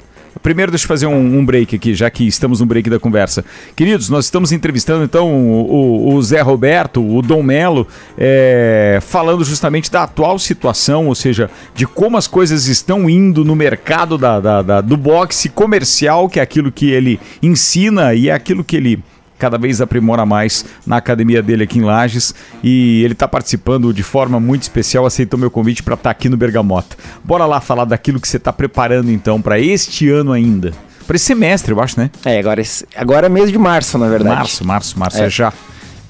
Primeiro, 0.44 0.72
deixa 0.72 0.86
eu 0.86 0.88
fazer 0.88 1.08
um, 1.08 1.40
um, 1.40 1.44
break 1.44 1.76
aqui, 1.76 1.96
já 1.96 2.08
que 2.12 2.28
estamos 2.28 2.60
no 2.60 2.68
break 2.68 2.88
da 2.88 3.00
conversa. 3.00 3.44
Queridos, 3.76 4.08
nós 4.08 4.26
estamos 4.26 4.52
entrevistando 4.52 5.04
então 5.04 5.28
o, 5.28 6.14
o, 6.14 6.22
Zé 6.22 6.42
Roberto, 6.42 7.04
o 7.04 7.24
Dom 7.24 7.42
Melo, 7.42 7.88
é, 8.16 9.00
falando 9.02 9.44
justamente 9.44 9.92
da 9.92 10.04
atual 10.04 10.38
situação, 10.38 11.08
ou 11.08 11.16
seja, 11.16 11.50
de 11.74 11.88
como 11.88 12.18
as 12.18 12.28
coisas 12.28 12.68
estão 12.68 13.10
indo 13.10 13.44
no 13.44 13.56
mercado 13.56 14.16
da, 14.16 14.40
da, 14.40 14.62
da 14.62 14.82
do 14.82 14.96
boxe 14.96 15.50
comercial, 15.50 16.30
que 16.30 16.40
é 16.40 16.44
aquilo 16.44 16.72
que 16.72 16.92
ele 16.92 17.20
ensina 17.42 18.14
e 18.14 18.30
é 18.30 18.32
aquilo 18.32 18.64
que 18.64 18.78
ele 18.78 19.04
cada 19.40 19.58
vez 19.58 19.80
aprimora 19.80 20.26
mais 20.26 20.66
na 20.86 20.98
academia 20.98 21.42
dele 21.42 21.64
aqui 21.64 21.80
em 21.80 21.82
Lages 21.82 22.36
e 22.62 23.02
ele 23.04 23.14
está 23.14 23.28
participando 23.28 23.94
de 23.94 24.04
forma 24.04 24.40
muito 24.40 24.64
especial, 24.64 25.06
aceitou 25.06 25.40
meu 25.40 25.50
convite 25.50 25.82
para 25.82 25.94
estar 25.94 26.04
tá 26.04 26.12
aqui 26.12 26.28
no 26.28 26.36
Bergamota. 26.38 26.98
Bora 27.24 27.46
lá 27.46 27.62
falar 27.62 27.86
daquilo 27.86 28.20
que 28.20 28.28
você 28.28 28.38
está 28.38 28.52
preparando 28.52 29.10
então 29.10 29.42
para 29.42 29.58
este 29.58 30.10
ano 30.10 30.34
ainda. 30.34 30.74
Para 31.08 31.16
esse 31.16 31.26
semestre, 31.26 31.72
eu 31.72 31.82
acho, 31.82 32.00
né? 32.00 32.12
É, 32.24 32.38
agora, 32.38 32.62
agora 32.96 33.26
é 33.26 33.30
mês 33.30 33.52
de 33.52 33.58
março, 33.58 33.98
na 33.98 34.08
verdade. 34.08 34.36
Março, 34.36 34.68
março, 34.68 35.00
março, 35.00 35.18
é, 35.18 35.26
é 35.26 35.30
já. 35.30 35.52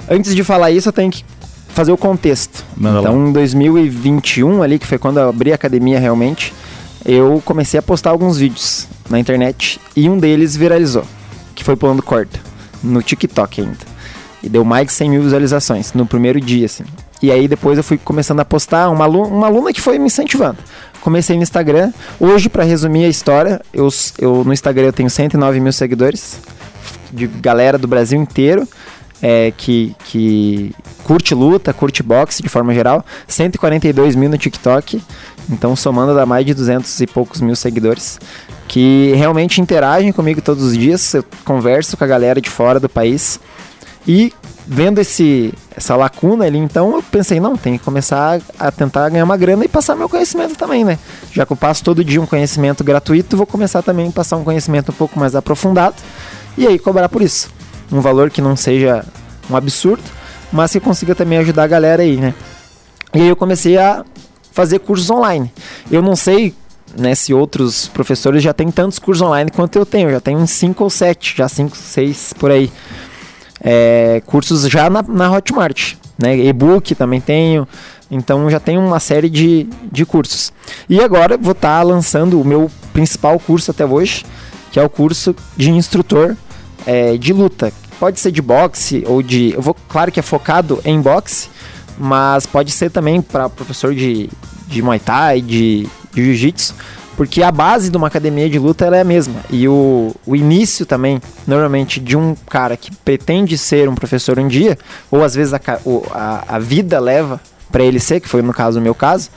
Antes 0.10 0.36
de 0.36 0.44
falar 0.44 0.72
isso, 0.72 0.90
eu 0.90 0.94
tenho 0.94 1.10
que 1.10 1.24
fazer 1.70 1.92
o 1.92 1.98
contexto. 1.98 2.66
Manda 2.76 3.00
então, 3.00 3.24
lá. 3.24 3.30
em 3.30 3.32
2021, 3.32 4.62
ali, 4.62 4.78
que 4.78 4.86
foi 4.86 4.98
quando 4.98 5.20
eu 5.20 5.30
abri 5.30 5.54
a 5.54 5.56
academia 5.56 6.00
realmente, 6.00 6.54
eu 7.06 7.42
comecei 7.46 7.80
a 7.80 7.82
postar 7.82 8.10
alguns 8.10 8.38
vídeos 8.40 8.88
na 9.10 9.18
internet 9.18 9.80
e 9.96 10.10
um 10.10 10.18
deles 10.18 10.58
viralizou, 10.58 11.06
que 11.56 11.64
foi 11.64 11.78
pulando 11.78 12.04
corda 12.04 12.49
no 12.84 13.02
TikTok 13.02 13.62
ainda. 13.62 13.78
E 14.42 14.50
deu 14.50 14.64
mais 14.64 14.88
de 14.88 14.94
100 14.94 15.10
mil 15.10 15.24
visualizações 15.24 15.94
no 15.94 16.06
primeiro 16.06 16.40
dia, 16.40 16.66
assim. 16.66 16.86
E 17.22 17.32
aí 17.32 17.48
depois 17.48 17.78
eu 17.78 17.84
fui 17.84 17.98
começando 17.98 18.40
a 18.40 18.46
postar, 18.46 18.90
uma 18.90 19.06
uma 19.06 19.48
aluna 19.48 19.74
que 19.74 19.82
foi 19.82 20.00
me 20.00 20.06
incentivando. 20.06 20.58
Comecei 21.02 21.36
no 21.36 21.44
Instagram. 21.44 21.92
Hoje, 22.20 22.50
para 22.50 22.64
resumir 22.64 23.06
a 23.06 23.10
história, 23.10 23.62
eu, 23.74 23.90
eu 24.18 24.44
no 24.44 24.54
Instagram 24.54 24.88
eu 24.88 24.94
tenho 24.94 25.10
109 25.10 25.60
mil 25.60 25.74
seguidores, 25.74 26.40
de 27.12 27.28
galera 27.28 27.78
do 27.78 27.88
Brasil 27.88 28.20
inteiro. 28.20 28.68
É, 29.22 29.52
que, 29.58 29.94
que 30.06 30.74
curte 31.04 31.36
luta, 31.36 31.74
curte 31.74 32.02
boxe 32.02 32.42
de 32.42 32.48
forma 32.48 32.74
geral, 32.74 33.06
142 33.28 34.16
mil 34.16 34.30
no 34.30 34.38
TikTok, 34.38 35.02
então 35.50 35.76
somando 35.76 36.16
dá 36.16 36.26
mais 36.26 36.46
de 36.46 36.54
200 36.54 37.02
e 37.02 37.06
poucos 37.08 37.42
mil 37.42 37.54
seguidores 37.54 38.18
que 38.70 39.12
realmente 39.16 39.60
interagem 39.60 40.14
comigo 40.14 40.42
todos 40.42 40.64
os 40.64 40.78
dias. 40.78 41.14
Eu 41.14 41.26
converso 41.44 41.98
com 41.98 42.04
a 42.04 42.08
galera 42.08 42.40
de 42.40 42.50
fora 42.50 42.80
do 42.80 42.88
país 42.88 43.40
e 44.08 44.32
vendo 44.66 45.00
esse 45.00 45.52
essa 45.76 45.96
lacuna 45.96 46.46
ali, 46.46 46.60
então 46.60 46.94
eu 46.94 47.02
pensei, 47.02 47.40
não, 47.40 47.58
tem 47.58 47.78
que 47.78 47.84
começar 47.84 48.40
a 48.60 48.70
tentar 48.70 49.10
ganhar 49.10 49.24
uma 49.24 49.38
grana 49.38 49.66
e 49.66 49.68
passar 49.68 49.96
meu 49.96 50.08
conhecimento 50.08 50.56
também, 50.56 50.84
né? 50.84 51.00
Já 51.32 51.46
que 51.46 51.54
eu 51.54 51.58
passo 51.58 51.84
todo 51.84 52.04
dia 52.04 52.22
um 52.22 52.26
conhecimento 52.26 52.84
gratuito, 52.84 53.36
vou 53.36 53.48
começar 53.48 53.82
também 53.82 54.10
a 54.10 54.12
passar 54.12 54.38
um 54.38 54.44
conhecimento 54.44 54.92
um 54.92 54.96
pouco 54.96 55.18
mais 55.18 55.36
aprofundado 55.36 55.96
e 56.58 56.68
aí 56.68 56.78
cobrar 56.78 57.10
por 57.10 57.22
isso. 57.22 57.50
Um 57.92 58.02
valor 58.02 58.30
que 58.30 58.42
não 58.42 58.56
seja 58.56 59.04
um 59.50 59.56
absurdo, 59.56 60.04
mas 60.52 60.72
que 60.72 60.80
consiga 60.80 61.16
também 61.16 61.40
ajudar 61.40 61.64
a 61.64 61.68
galera 61.68 62.04
aí, 62.04 62.18
né? 62.18 62.34
E 63.14 63.22
aí 63.22 63.28
eu 63.28 63.36
comecei 63.36 63.78
a 63.78 64.06
fazer 64.52 64.80
cursos 64.80 65.10
online. 65.10 65.52
Eu 65.90 66.02
não 66.02 66.16
sei 66.16 66.54
né, 66.98 67.16
se 67.16 67.34
outros 67.34 67.88
professores 67.88 68.42
já 68.44 68.54
têm 68.54 68.72
tantos 68.72 69.00
cursos 69.00 69.22
online 69.22 69.52
quanto 69.52 69.78
eu 69.78 69.86
tenho, 69.86 70.12
já 70.12 70.20
tenho 70.20 70.40
uns 70.40 70.52
5 70.52 70.84
ou 70.84 70.90
7, 70.90 71.38
já 71.38 71.48
5, 71.48 71.76
6 71.76 72.34
por 72.34 72.52
aí. 72.52 72.72
É, 73.62 74.22
cursos 74.26 74.64
já 74.64 74.90
na, 74.90 75.02
na 75.02 75.32
Hotmart, 75.32 75.96
né, 76.18 76.38
e-book 76.38 76.96
também 76.96 77.20
tenho, 77.20 77.68
então 78.10 78.50
já 78.50 78.60
tenho 78.60 78.80
uma 78.80 79.00
série 79.00 79.30
de, 79.30 79.68
de 79.92 80.06
cursos. 80.06 80.54
E 80.88 81.02
agora 81.02 81.38
vou 81.38 81.52
estar 81.52 81.78
tá 81.78 81.84
lançando 81.84 82.40
o 82.40 82.46
meu 82.46 82.72
principal 82.94 83.38
curso 83.40 83.72
até 83.72 83.86
hoje, 83.86 84.26
que 84.72 84.80
é 84.80 84.84
o 84.84 84.90
curso 84.90 85.36
de 85.58 85.72
instrutor 85.72 86.36
é, 86.86 87.18
de 87.18 87.34
luta. 87.34 87.72
Pode 88.00 88.20
ser 88.20 88.32
de 88.32 88.42
boxe 88.42 89.04
ou 89.08 89.22
de. 89.22 89.54
Eu 89.54 89.62
vou, 89.62 89.76
claro 89.88 90.12
que 90.12 90.20
é 90.20 90.24
focado 90.24 90.82
em 90.86 91.02
boxe, 91.02 91.50
mas 91.98 92.46
pode 92.46 92.72
ser 92.72 92.90
também 92.90 93.22
para 93.22 93.50
professor 93.50 93.94
de, 93.94 94.30
de 94.68 94.82
Muay 94.82 95.00
Thai, 95.00 95.42
de 95.42 95.90
de 96.12 96.24
jiu-jitsu, 96.26 96.76
porque 97.16 97.44
a 97.44 97.52
base 97.52 97.90
de 97.90 97.98
uma 97.98 98.08
academia 98.08 98.50
de 98.50 98.58
luta 98.58 98.86
é 98.86 99.02
a 99.02 99.04
mesma. 99.04 99.42
E 99.50 99.68
o, 99.68 100.16
o 100.26 100.36
início 100.36 100.86
também, 100.86 101.22
normalmente, 101.46 102.00
de 102.00 102.16
um 102.16 102.36
cara 102.50 102.78
que 102.78 102.96
pretende 102.96 103.58
ser 103.58 103.90
um 103.90 103.96
professor 103.96 104.40
um 104.40 104.48
dia, 104.48 104.78
ou 105.12 105.24
às 105.24 105.36
vezes 105.36 105.54
a, 105.54 105.60
a, 106.14 106.56
a 106.56 106.60
vida 106.60 107.00
leva 107.00 107.40
para 107.72 107.84
ele 107.84 108.00
ser, 108.00 108.20
que 108.20 108.28
foi 108.28 108.42
no 108.42 108.54
caso 108.54 108.80
o 108.80 108.82
meu 108.82 108.96
caso, 108.96 109.30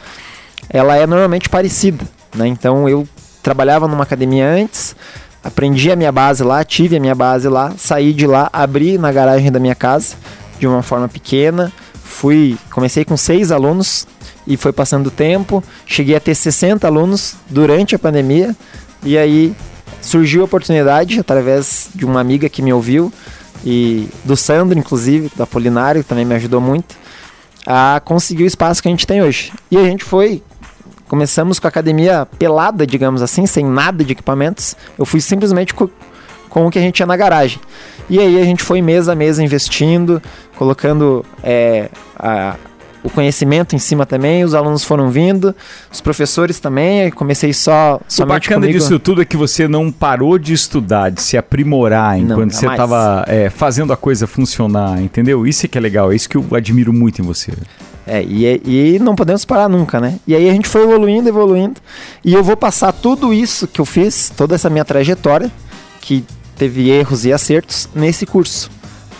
ela 0.70 0.96
é 0.96 1.06
normalmente 1.06 1.49
parecida. 1.49 2.04
Né? 2.34 2.46
Então 2.46 2.88
eu 2.88 3.06
trabalhava 3.42 3.88
numa 3.88 4.04
academia 4.04 4.49
antes, 4.49 4.94
aprendi 5.42 5.90
a 5.90 5.96
minha 5.96 6.12
base 6.12 6.42
lá, 6.42 6.64
tive 6.64 6.96
a 6.96 7.00
minha 7.00 7.14
base 7.14 7.49
lá, 7.49 7.72
saí 7.76 8.12
de 8.12 8.26
lá, 8.26 8.49
abri 8.52 8.99
na 8.99 9.11
garagem 9.11 9.50
da 9.50 9.58
minha 9.58 9.75
casa 9.75 10.16
de 10.58 10.66
uma 10.66 10.82
forma 10.82 11.08
pequena, 11.08 11.72
fui, 12.04 12.56
comecei 12.70 13.04
com 13.04 13.16
seis 13.16 13.50
alunos, 13.50 14.06
e 14.46 14.56
foi 14.56 14.72
passando 14.72 15.06
o 15.06 15.11
tempo. 15.11 15.62
Cheguei 15.87 16.16
a 16.16 16.20
ter 16.20 16.34
60 16.34 16.87
alunos 16.87 17.37
durante 17.49 17.94
a 17.94 17.99
pandemia 17.99 18.54
e 19.02 19.16
aí 19.16 19.54
surgiu 20.00 20.42
a 20.42 20.44
oportunidade 20.44 21.20
através 21.20 21.90
de 21.94 22.04
uma 22.04 22.20
amiga 22.20 22.49
que 22.49 22.62
me 22.62 22.72
ouviu 22.72 23.12
e 23.64 24.08
do 24.25 24.37
Sandro, 24.37 24.76
inclusive, 24.76 25.30
da 25.37 25.46
Polinário, 25.46 26.02
que 26.02 26.08
também 26.08 26.25
me 26.25 26.34
ajudou 26.34 26.61
muito. 26.61 27.00
a 27.64 28.02
conseguir 28.04 28.42
o 28.42 28.46
espaço 28.46 28.82
que 28.82 28.88
a 28.88 28.90
gente 28.90 29.06
tem 29.06 29.22
hoje. 29.22 29.52
E 29.70 29.76
a 29.76 29.84
gente 29.84 30.02
foi 30.02 30.42
começamos 31.12 31.61
com 31.61 31.66
a 31.66 31.69
academia 31.69 32.26
pelada, 32.38 32.87
digamos 32.87 33.21
assim, 33.21 33.45
sem 33.45 33.66
nada 33.66 34.02
de 34.02 34.12
equipamentos. 34.12 34.75
Eu 34.99 35.04
fui 35.04 35.21
simplesmente 35.21 35.75
com, 35.75 35.87
com 36.49 36.66
o 36.66 36.71
que 36.71 36.78
a 36.78 36.81
gente 36.81 36.95
tinha 36.95 37.07
na 37.07 37.14
garagem. 37.14 37.61
E 38.09 38.19
aí 38.19 38.40
a 38.40 38.45
gente 38.47 38.64
foi 38.64 38.81
mês 38.81 39.11
a 39.11 39.14
mês 39.14 39.38
investindo, 39.38 40.23
colocando 40.57 41.23
é, 41.45 41.90
a, 42.19 42.57
o 43.04 43.11
conhecimento 43.11 43.76
em 43.76 43.78
cima 43.78 44.07
também, 44.07 44.42
os 44.42 44.54
alunos 44.54 44.85
foram 44.85 45.11
vindo, 45.11 45.54
os 45.92 46.00
professores 46.00 46.59
também, 46.59 47.11
comecei 47.11 47.52
só 47.52 48.00
O 48.19 48.25
bacana 48.25 48.62
comigo. 48.62 48.78
disso 48.78 48.99
tudo 48.99 49.21
é 49.21 49.26
que 49.26 49.37
você 49.37 49.69
não 49.69 49.92
parou 49.92 50.38
de 50.38 50.54
estudar, 50.54 51.11
de 51.11 51.21
se 51.21 51.37
aprimorar 51.37 52.16
Não, 52.16 52.25
enquanto 52.25 52.52
você 52.52 52.62
jamais. 52.62 52.81
estava 52.81 53.26
fazendo 53.50 53.92
a 53.92 53.99
coisa 53.99 54.26
funcionar, 54.26 54.99
entendeu? 55.02 55.47
Isso 55.47 55.66
é 55.66 55.69
que 55.69 55.76
é 55.76 55.81
legal, 55.83 56.11
é 56.11 56.16
isso 56.16 56.26
que 56.26 56.38
eu 56.38 56.47
admiro 56.52 56.90
muito 56.90 57.21
em 57.21 57.25
você. 57.25 57.52
É, 58.06 58.23
e, 58.23 58.94
e 58.94 58.99
não 58.99 59.14
podemos 59.14 59.44
parar 59.44 59.68
nunca, 59.68 60.00
né? 60.00 60.18
E 60.26 60.35
aí 60.35 60.49
a 60.49 60.52
gente 60.52 60.68
foi 60.68 60.82
evoluindo, 60.82 61.28
evoluindo. 61.28 61.80
E 62.25 62.35
eu 62.35 62.42
vou 62.42 62.56
passar 62.56 62.92
tudo 62.92 63.32
isso 63.32 63.66
que 63.68 63.80
eu 63.80 63.85
fiz, 63.85 64.32
toda 64.37 64.54
essa 64.54 64.68
minha 64.68 64.85
trajetória, 64.85 65.50
que 66.00 66.25
teve 66.56 66.90
erros 66.90 67.25
e 67.25 67.32
acertos, 67.32 67.88
nesse 67.94 68.26
curso. 68.26 68.71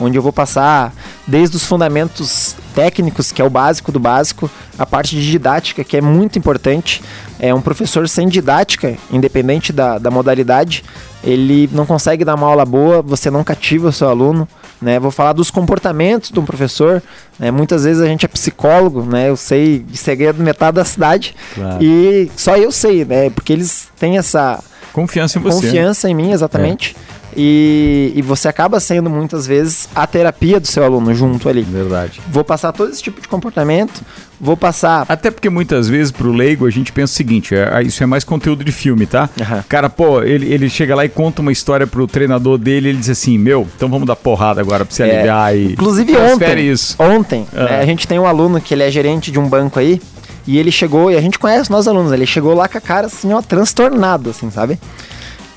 Onde 0.00 0.18
eu 0.18 0.22
vou 0.22 0.32
passar 0.32 0.92
desde 1.26 1.56
os 1.56 1.64
fundamentos 1.64 2.56
técnicos, 2.74 3.30
que 3.30 3.40
é 3.40 3.44
o 3.44 3.50
básico 3.50 3.92
do 3.92 4.00
básico, 4.00 4.50
a 4.76 4.84
parte 4.84 5.14
de 5.14 5.30
didática, 5.30 5.84
que 5.84 5.96
é 5.96 6.00
muito 6.00 6.38
importante. 6.38 7.02
É 7.38 7.54
um 7.54 7.60
professor 7.60 8.08
sem 8.08 8.26
didática, 8.26 8.96
independente 9.12 9.72
da, 9.72 9.98
da 9.98 10.10
modalidade, 10.10 10.82
ele 11.22 11.68
não 11.72 11.86
consegue 11.86 12.24
dar 12.24 12.34
uma 12.34 12.46
aula 12.46 12.64
boa, 12.64 13.00
você 13.02 13.30
não 13.30 13.44
cativa 13.44 13.88
o 13.88 13.92
seu 13.92 14.08
aluno. 14.08 14.48
Né? 14.80 14.98
Vou 14.98 15.12
falar 15.12 15.32
dos 15.32 15.50
comportamentos 15.50 16.30
de 16.30 16.40
um 16.40 16.44
professor. 16.44 17.00
Né? 17.38 17.50
Muitas 17.50 17.84
vezes 17.84 18.02
a 18.02 18.06
gente 18.06 18.24
é 18.24 18.28
psicólogo, 18.28 19.04
né? 19.04 19.28
Eu 19.28 19.36
sei 19.36 19.78
de 19.78 19.96
segredo 19.96 20.42
metade 20.42 20.74
da 20.76 20.84
cidade. 20.84 21.36
Claro. 21.54 21.82
E 21.82 22.28
só 22.36 22.56
eu 22.56 22.72
sei, 22.72 23.04
né? 23.04 23.30
Porque 23.30 23.52
eles 23.52 23.88
têm 23.98 24.18
essa 24.18 24.62
Confiança 24.92 25.38
em 25.38 25.42
você. 25.42 25.66
confiança 25.66 26.10
em 26.10 26.14
mim, 26.14 26.32
exatamente. 26.32 26.96
E, 27.34 28.12
e 28.14 28.20
você 28.22 28.48
acaba 28.48 28.78
sendo 28.78 29.08
muitas 29.08 29.46
vezes 29.46 29.88
a 29.94 30.06
terapia 30.06 30.60
do 30.60 30.66
seu 30.66 30.84
aluno 30.84 31.14
junto 31.14 31.48
ali. 31.48 31.62
Verdade. 31.62 32.20
Vou 32.28 32.44
passar 32.44 32.72
todo 32.72 32.90
esse 32.90 33.02
tipo 33.02 33.20
de 33.20 33.28
comportamento, 33.28 34.02
vou 34.44 34.56
passar. 34.56 35.06
Até 35.08 35.30
porque 35.30 35.49
muitas 35.49 35.88
vezes 35.88 36.11
pro 36.11 36.32
leigo 36.32 36.66
a 36.66 36.70
gente 36.70 36.92
pensa 36.92 37.12
o 37.12 37.16
seguinte, 37.16 37.54
é, 37.54 37.80
isso 37.84 38.02
é 38.02 38.06
mais 38.06 38.25
conteúdo 38.25 38.64
de 38.64 38.72
filme, 38.72 39.06
tá? 39.06 39.30
Aham. 39.40 39.64
Cara, 39.68 39.88
pô, 39.88 40.20
ele, 40.20 40.52
ele 40.52 40.68
chega 40.68 40.96
lá 40.96 41.04
e 41.04 41.08
conta 41.08 41.40
uma 41.40 41.52
história 41.52 41.87
pro 41.87 42.06
treinador 42.08 42.58
dele, 42.58 42.88
ele 42.88 42.99
diz 42.99 43.08
assim, 43.08 43.38
meu, 43.38 43.68
então 43.76 43.88
vamos 43.88 44.06
dar 44.06 44.16
porrada 44.16 44.61
agora 44.61 44.84
pra 44.84 44.92
você 44.94 45.04
É, 45.04 45.14
aliviar 45.14 45.56
e 45.56 45.72
Inclusive 45.75 46.16
ontem, 46.16 46.68
isso. 46.68 46.96
ontem 47.00 47.46
Ah. 47.54 47.64
né, 47.64 47.80
a 47.80 47.87
gente 47.87 48.06
tem 48.08 48.18
um 48.18 48.26
aluno 48.26 48.61
que 48.61 48.75
ele 48.75 48.82
é 48.82 48.90
gerente 48.90 49.30
de 49.30 49.38
um 49.38 49.49
banco 49.49 49.78
aí, 49.78 50.02
e 50.44 50.58
ele 50.58 50.72
chegou, 50.72 51.08
e 51.08 51.16
a 51.16 51.20
gente 51.20 51.38
conhece 51.38 51.70
nós 51.70 51.87
alunos, 51.87 52.11
ele 52.11 52.26
chegou 52.26 52.52
lá 52.52 52.66
com 52.68 52.76
a 52.76 52.80
cara 52.80 53.06
assim, 53.06 53.32
ó, 53.32 53.40
transtornado, 53.40 54.30
assim, 54.30 54.50
sabe? 54.50 54.76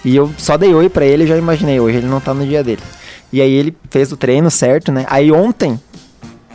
E 0.04 0.16
eu 0.16 0.32
só 0.38 0.58
dei 0.58 0.72
oi 0.76 0.88
pra 0.90 1.04
ele 1.04 1.26
já 1.26 1.36
imaginei, 1.36 1.80
hoje 1.80 1.98
ele 1.98 2.06
não 2.08 2.20
tá 2.20 2.36
no 2.36 2.46
dia 2.46 2.64
dele. 2.64 2.84
E 3.34 3.42
aí 3.42 3.52
ele 3.52 3.76
fez 3.90 4.12
o 4.12 4.16
treino 4.16 4.52
certo, 4.52 4.92
né? 4.92 5.04
Aí 5.10 5.32
ontem, 5.32 5.80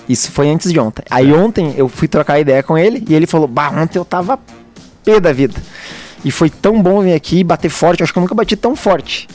isso 0.09 0.30
foi 0.33 0.49
antes 0.49 0.73
de 0.73 0.78
ontem. 0.78 1.02
Aí 1.11 1.33
ontem 1.33 1.75
eu 1.76 1.88
fui 1.88 2.09
trocar 2.09 2.40
ideia 2.40 2.62
com 2.62 2.76
ele 2.76 3.04
e 3.09 3.14
ele 3.14 3.26
falou: 3.26 3.47
Bah, 3.47 3.71
ontem 3.71 3.99
eu 3.99 4.04
tava 4.04 4.38
pé 5.04 5.21
da 5.21 5.33
vida. 5.33 5.54
E 6.25 6.30
foi 6.30 6.50
tão 6.50 6.83
bom 6.83 7.00
vir 7.02 7.14
aqui 7.14 7.38
e 7.38 7.45
bater 7.45 7.71
forte. 7.71 8.00
Eu 8.00 8.04
acho 8.04 8.12
que 8.12 8.19
eu 8.19 8.23
nunca 8.23 8.35
bati 8.35 8.57
tão 8.57 8.76
forte. 8.76 9.28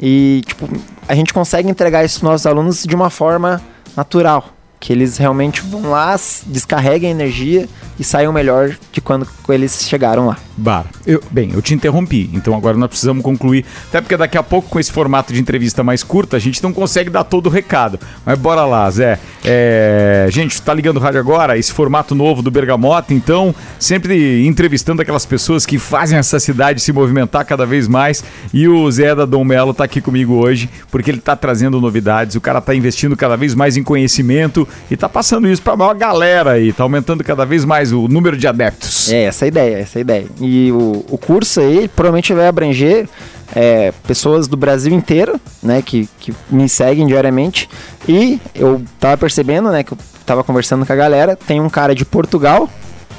E, 0.00 0.42
tipo, 0.46 0.68
a 1.06 1.14
gente 1.14 1.32
consegue 1.32 1.68
entregar 1.68 2.04
isso 2.04 2.18
pros 2.20 2.30
nossos 2.30 2.46
alunos 2.46 2.82
de 2.82 2.94
uma 2.94 3.10
forma 3.10 3.62
natural. 3.96 4.48
Que 4.80 4.92
eles 4.92 5.18
realmente 5.18 5.60
vão 5.60 5.90
lá, 5.90 6.16
descarreguem 6.46 7.10
a 7.10 7.12
energia 7.12 7.68
e 7.98 8.04
saiam 8.04 8.32
melhor 8.32 8.76
de 8.92 9.00
quando 9.00 9.26
eles 9.48 9.84
chegaram 9.86 10.26
lá. 10.26 10.36
Bar. 10.56 10.86
Eu, 11.06 11.20
bem, 11.30 11.50
eu 11.52 11.60
te 11.60 11.74
interrompi, 11.74 12.30
então 12.32 12.54
agora 12.54 12.76
nós 12.76 12.88
precisamos 12.88 13.22
concluir. 13.22 13.64
Até 13.88 14.00
porque 14.00 14.16
daqui 14.16 14.38
a 14.38 14.42
pouco, 14.42 14.68
com 14.68 14.78
esse 14.78 14.92
formato 14.92 15.32
de 15.32 15.40
entrevista 15.40 15.82
mais 15.82 16.02
curta, 16.02 16.36
a 16.36 16.40
gente 16.40 16.62
não 16.62 16.72
consegue 16.72 17.10
dar 17.10 17.24
todo 17.24 17.46
o 17.46 17.50
recado. 17.50 17.98
Mas 18.24 18.38
bora 18.38 18.64
lá, 18.64 18.88
Zé. 18.90 19.18
É, 19.44 20.28
gente, 20.30 20.60
tá 20.62 20.72
ligando 20.72 20.98
o 20.98 21.00
rádio 21.00 21.20
agora? 21.20 21.58
Esse 21.58 21.72
formato 21.72 22.14
novo 22.14 22.40
do 22.40 22.50
Bergamota, 22.50 23.12
então, 23.12 23.54
sempre 23.78 24.46
entrevistando 24.46 25.02
aquelas 25.02 25.26
pessoas 25.26 25.66
que 25.66 25.78
fazem 25.78 26.18
essa 26.18 26.38
cidade 26.38 26.80
se 26.80 26.92
movimentar 26.92 27.44
cada 27.44 27.66
vez 27.66 27.88
mais. 27.88 28.22
E 28.52 28.68
o 28.68 28.90
Zé 28.90 29.14
da 29.14 29.24
Dom 29.24 29.44
Melo 29.44 29.74
tá 29.74 29.84
aqui 29.84 30.00
comigo 30.00 30.34
hoje, 30.34 30.70
porque 30.90 31.10
ele 31.10 31.20
tá 31.20 31.34
trazendo 31.34 31.80
novidades, 31.80 32.36
o 32.36 32.40
cara 32.40 32.60
tá 32.60 32.74
investindo 32.74 33.16
cada 33.16 33.36
vez 33.36 33.54
mais 33.54 33.76
em 33.76 33.82
conhecimento 33.82 34.66
e 34.90 34.96
tá 34.96 35.08
passando 35.08 35.48
isso 35.48 35.62
pra 35.62 35.76
maior 35.76 35.94
galera 35.94 36.52
aí, 36.52 36.72
tá 36.72 36.82
aumentando 36.82 37.24
cada 37.24 37.44
vez 37.44 37.64
mais 37.64 37.83
o 37.92 38.08
número 38.08 38.36
de 38.36 38.46
adeptos. 38.46 39.10
É, 39.12 39.24
essa 39.24 39.44
é 39.44 39.46
a 39.46 39.48
ideia, 39.48 39.76
essa 39.78 39.98
é 39.98 40.00
a 40.00 40.02
ideia. 40.02 40.26
E 40.40 40.70
o, 40.72 41.04
o 41.10 41.18
curso 41.18 41.60
aí 41.60 41.88
provavelmente 41.88 42.32
vai 42.32 42.46
abranger 42.46 43.08
é, 43.54 43.92
pessoas 44.06 44.48
do 44.48 44.56
Brasil 44.56 44.92
inteiro, 44.92 45.40
né, 45.62 45.82
que, 45.82 46.08
que 46.18 46.34
me 46.50 46.68
seguem 46.68 47.06
diariamente. 47.06 47.68
E 48.08 48.40
eu 48.54 48.82
tava 48.98 49.16
percebendo, 49.16 49.70
né, 49.70 49.82
que 49.82 49.92
eu 49.92 49.98
tava 50.26 50.42
conversando 50.42 50.84
com 50.84 50.92
a 50.92 50.96
galera, 50.96 51.36
tem 51.36 51.60
um 51.60 51.68
cara 51.68 51.94
de 51.94 52.04
Portugal, 52.04 52.68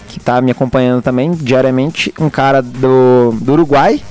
que 0.07 0.19
tá 0.19 0.41
me 0.41 0.51
acompanhando 0.51 1.01
também 1.01 1.31
diariamente, 1.31 2.13
um 2.19 2.29
cara 2.29 2.62
do, 2.62 3.34
do 3.41 3.53
Uruguai. 3.53 4.01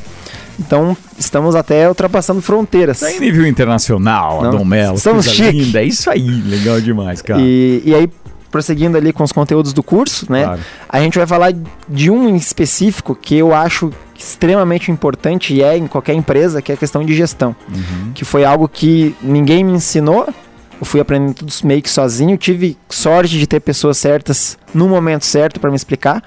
Então, 0.58 0.96
estamos 1.18 1.56
até 1.56 1.88
ultrapassando 1.88 2.40
fronteiras. 2.40 3.00
Tá 3.00 3.10
em 3.10 3.18
nível 3.18 3.46
internacional, 3.46 4.42
Não, 4.42 4.50
Dom 4.52 4.64
Melo. 4.64 5.00
coisa 5.00 5.22
chique. 5.28 5.50
linda. 5.50 5.82
É 5.82 5.84
isso 5.84 6.08
aí, 6.08 6.42
legal 6.42 6.80
demais, 6.80 7.20
cara. 7.20 7.40
E, 7.42 7.82
e 7.84 7.94
aí, 7.94 8.08
prosseguindo 8.54 8.96
ali 8.96 9.12
com 9.12 9.24
os 9.24 9.32
conteúdos 9.32 9.72
do 9.72 9.82
curso, 9.82 10.30
né? 10.30 10.44
Claro. 10.44 10.60
A 10.88 11.00
gente 11.00 11.18
vai 11.18 11.26
falar 11.26 11.52
de 11.88 12.08
um 12.08 12.28
em 12.28 12.36
específico 12.36 13.12
que 13.12 13.34
eu 13.34 13.52
acho 13.52 13.92
extremamente 14.16 14.92
importante 14.92 15.52
e 15.52 15.60
é 15.60 15.76
em 15.76 15.88
qualquer 15.88 16.14
empresa, 16.14 16.62
que 16.62 16.70
é 16.70 16.76
a 16.76 16.78
questão 16.78 17.04
de 17.04 17.12
gestão. 17.16 17.56
Uhum. 17.68 18.12
Que 18.14 18.24
foi 18.24 18.44
algo 18.44 18.68
que 18.68 19.12
ninguém 19.20 19.64
me 19.64 19.72
ensinou. 19.72 20.28
Eu 20.80 20.86
fui 20.86 21.00
aprendendo 21.00 21.34
tudo 21.34 21.52
meio 21.64 21.82
que 21.82 21.90
sozinho. 21.90 22.38
Tive 22.38 22.78
sorte 22.88 23.36
de 23.36 23.44
ter 23.44 23.58
pessoas 23.58 23.98
certas 23.98 24.56
no 24.72 24.88
momento 24.88 25.24
certo 25.24 25.58
para 25.58 25.68
me 25.68 25.74
explicar, 25.74 26.22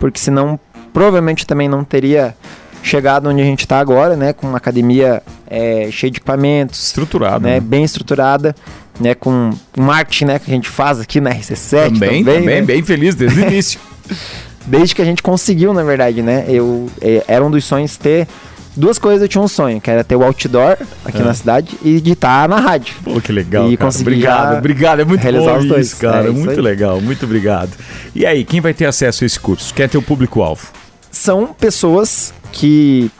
porque 0.00 0.18
senão 0.18 0.58
provavelmente 0.92 1.46
também 1.46 1.68
não 1.68 1.84
teria 1.84 2.34
chegado 2.82 3.28
onde 3.28 3.40
a 3.40 3.44
gente 3.44 3.60
está 3.60 3.78
agora, 3.78 4.16
né? 4.16 4.32
Com 4.32 4.48
uma 4.48 4.58
academia 4.58 5.22
é, 5.46 5.90
cheia 5.92 6.10
de 6.10 6.18
equipamentos, 6.18 6.86
Estruturado. 6.86 7.40
né, 7.40 7.54
né? 7.54 7.60
bem 7.60 7.84
estruturada, 7.84 8.56
né, 9.00 9.14
com 9.14 9.50
o 9.76 9.80
marketing 9.82 10.24
né, 10.26 10.38
que 10.38 10.50
a 10.50 10.54
gente 10.54 10.68
faz 10.68 11.00
aqui 11.00 11.20
na 11.20 11.30
RC7 11.30 11.70
Também, 11.70 11.98
também, 11.98 12.24
também, 12.24 12.44
né? 12.46 12.62
bem 12.62 12.82
feliz 12.82 13.14
desde 13.14 13.40
o 13.40 13.42
início. 13.46 13.80
desde 14.66 14.94
que 14.94 15.02
a 15.02 15.04
gente 15.04 15.22
conseguiu, 15.22 15.72
na 15.72 15.82
verdade, 15.82 16.22
né, 16.22 16.44
eu, 16.48 16.88
é, 17.00 17.24
era 17.28 17.44
um 17.44 17.50
dos 17.50 17.64
sonhos 17.64 17.96
ter 17.96 18.26
duas 18.76 18.98
coisas, 18.98 19.22
eu 19.22 19.28
tinha 19.28 19.42
um 19.42 19.48
sonho, 19.48 19.80
que 19.80 19.90
era 19.90 20.04
ter 20.04 20.14
o 20.14 20.22
outdoor 20.22 20.76
aqui 21.04 21.20
É. 21.20 21.24
na 21.24 21.34
cidade 21.34 21.76
e 21.82 22.00
de 22.00 22.12
estar 22.12 22.48
na 22.48 22.60
rádio. 22.60 22.94
Pô, 23.02 23.20
que 23.20 23.32
legal, 23.32 23.70
E 23.70 23.76
cara. 23.76 23.90
Obrigado, 24.00 24.58
obrigado. 24.58 25.00
É 25.00 25.04
muito 25.04 25.20
realizar 25.22 25.50
bom 25.52 25.56
os 25.58 25.64
isso, 25.64 25.74
dois. 25.74 25.94
cara. 25.94 26.28
É 26.28 26.30
isso 26.30 26.38
muito 26.44 26.60
legal, 26.60 27.00
muito 27.00 27.24
obrigado. 27.24 27.70
E 28.14 28.24
aí, 28.24 28.44
quem 28.44 28.60
vai 28.60 28.72
ter 28.72 28.86
acesso 28.86 29.24
a 29.24 29.26
esse 29.26 29.38
curso? 29.40 29.74
Quer 29.74 29.88
ter 29.88 29.98
o 29.98 30.02
público-alvo? 30.02 30.68
São 31.10 31.46
pessoas 31.58 32.32
que 32.52 33.10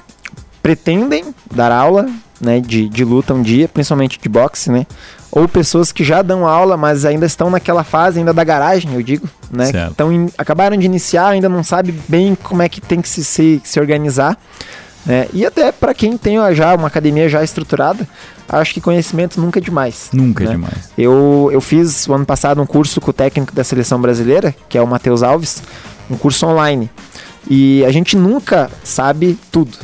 pretendem 0.62 1.34
dar 1.52 1.72
aula, 1.72 2.08
né, 2.40 2.60
de, 2.60 2.88
de 2.88 3.04
luta 3.04 3.34
um 3.34 3.42
dia, 3.42 3.68
principalmente 3.68 4.18
de 4.20 4.28
boxe, 4.28 4.70
né, 4.70 4.86
ou 5.30 5.48
pessoas 5.48 5.92
que 5.92 6.02
já 6.02 6.22
dão 6.22 6.46
aula, 6.46 6.76
mas 6.76 7.04
ainda 7.04 7.26
estão 7.26 7.50
naquela 7.50 7.84
fase 7.84 8.18
ainda 8.18 8.32
da 8.32 8.44
garagem, 8.44 8.94
eu 8.94 9.02
digo, 9.02 9.28
né? 9.50 9.70
Então 9.90 10.10
acabaram 10.38 10.76
de 10.76 10.86
iniciar, 10.86 11.28
ainda 11.28 11.48
não 11.48 11.62
sabe 11.62 11.94
bem 12.08 12.34
como 12.34 12.62
é 12.62 12.68
que 12.68 12.80
tem 12.80 13.00
que 13.02 13.08
se, 13.08 13.24
se, 13.24 13.60
se 13.62 13.78
organizar. 13.78 14.38
Né? 15.04 15.28
E 15.32 15.44
até 15.44 15.70
para 15.70 15.94
quem 15.94 16.16
tem 16.16 16.36
já 16.54 16.74
uma 16.74 16.88
academia 16.88 17.28
já 17.28 17.42
estruturada, 17.42 18.06
acho 18.48 18.74
que 18.74 18.80
conhecimento 18.80 19.40
nunca 19.40 19.58
é 19.58 19.62
demais. 19.62 20.08
Nunca 20.12 20.44
é 20.44 20.46
né? 20.46 20.52
demais. 20.52 20.90
Eu, 20.96 21.50
eu 21.52 21.60
fiz 21.60 22.08
o 22.08 22.14
ano 22.14 22.26
passado 22.26 22.60
um 22.60 22.66
curso 22.66 23.00
com 23.00 23.10
o 23.10 23.14
técnico 23.14 23.54
da 23.54 23.64
seleção 23.64 24.00
brasileira, 24.00 24.54
que 24.68 24.76
é 24.76 24.82
o 24.82 24.86
Matheus 24.86 25.22
Alves, 25.22 25.62
um 26.10 26.16
curso 26.16 26.46
online. 26.46 26.90
E 27.48 27.84
a 27.84 27.90
gente 27.90 28.16
nunca 28.16 28.70
sabe 28.84 29.38
tudo. 29.50 29.78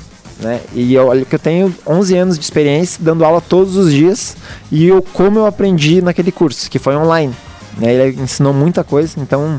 Né? 0.44 0.60
E 0.74 0.96
olha 0.98 1.24
que 1.24 1.34
eu 1.34 1.38
tenho 1.38 1.74
11 1.86 2.16
anos 2.18 2.38
de 2.38 2.44
experiência 2.44 3.02
dando 3.02 3.24
aula 3.24 3.40
todos 3.40 3.76
os 3.76 3.90
dias 3.90 4.36
e 4.70 4.86
eu 4.86 5.00
como 5.00 5.38
eu 5.38 5.46
aprendi 5.46 6.02
naquele 6.02 6.30
curso, 6.30 6.70
que 6.70 6.78
foi 6.78 6.94
online. 6.94 7.34
Né? 7.78 7.94
Ele 7.94 8.20
ensinou 8.20 8.52
muita 8.52 8.84
coisa, 8.84 9.18
então 9.18 9.58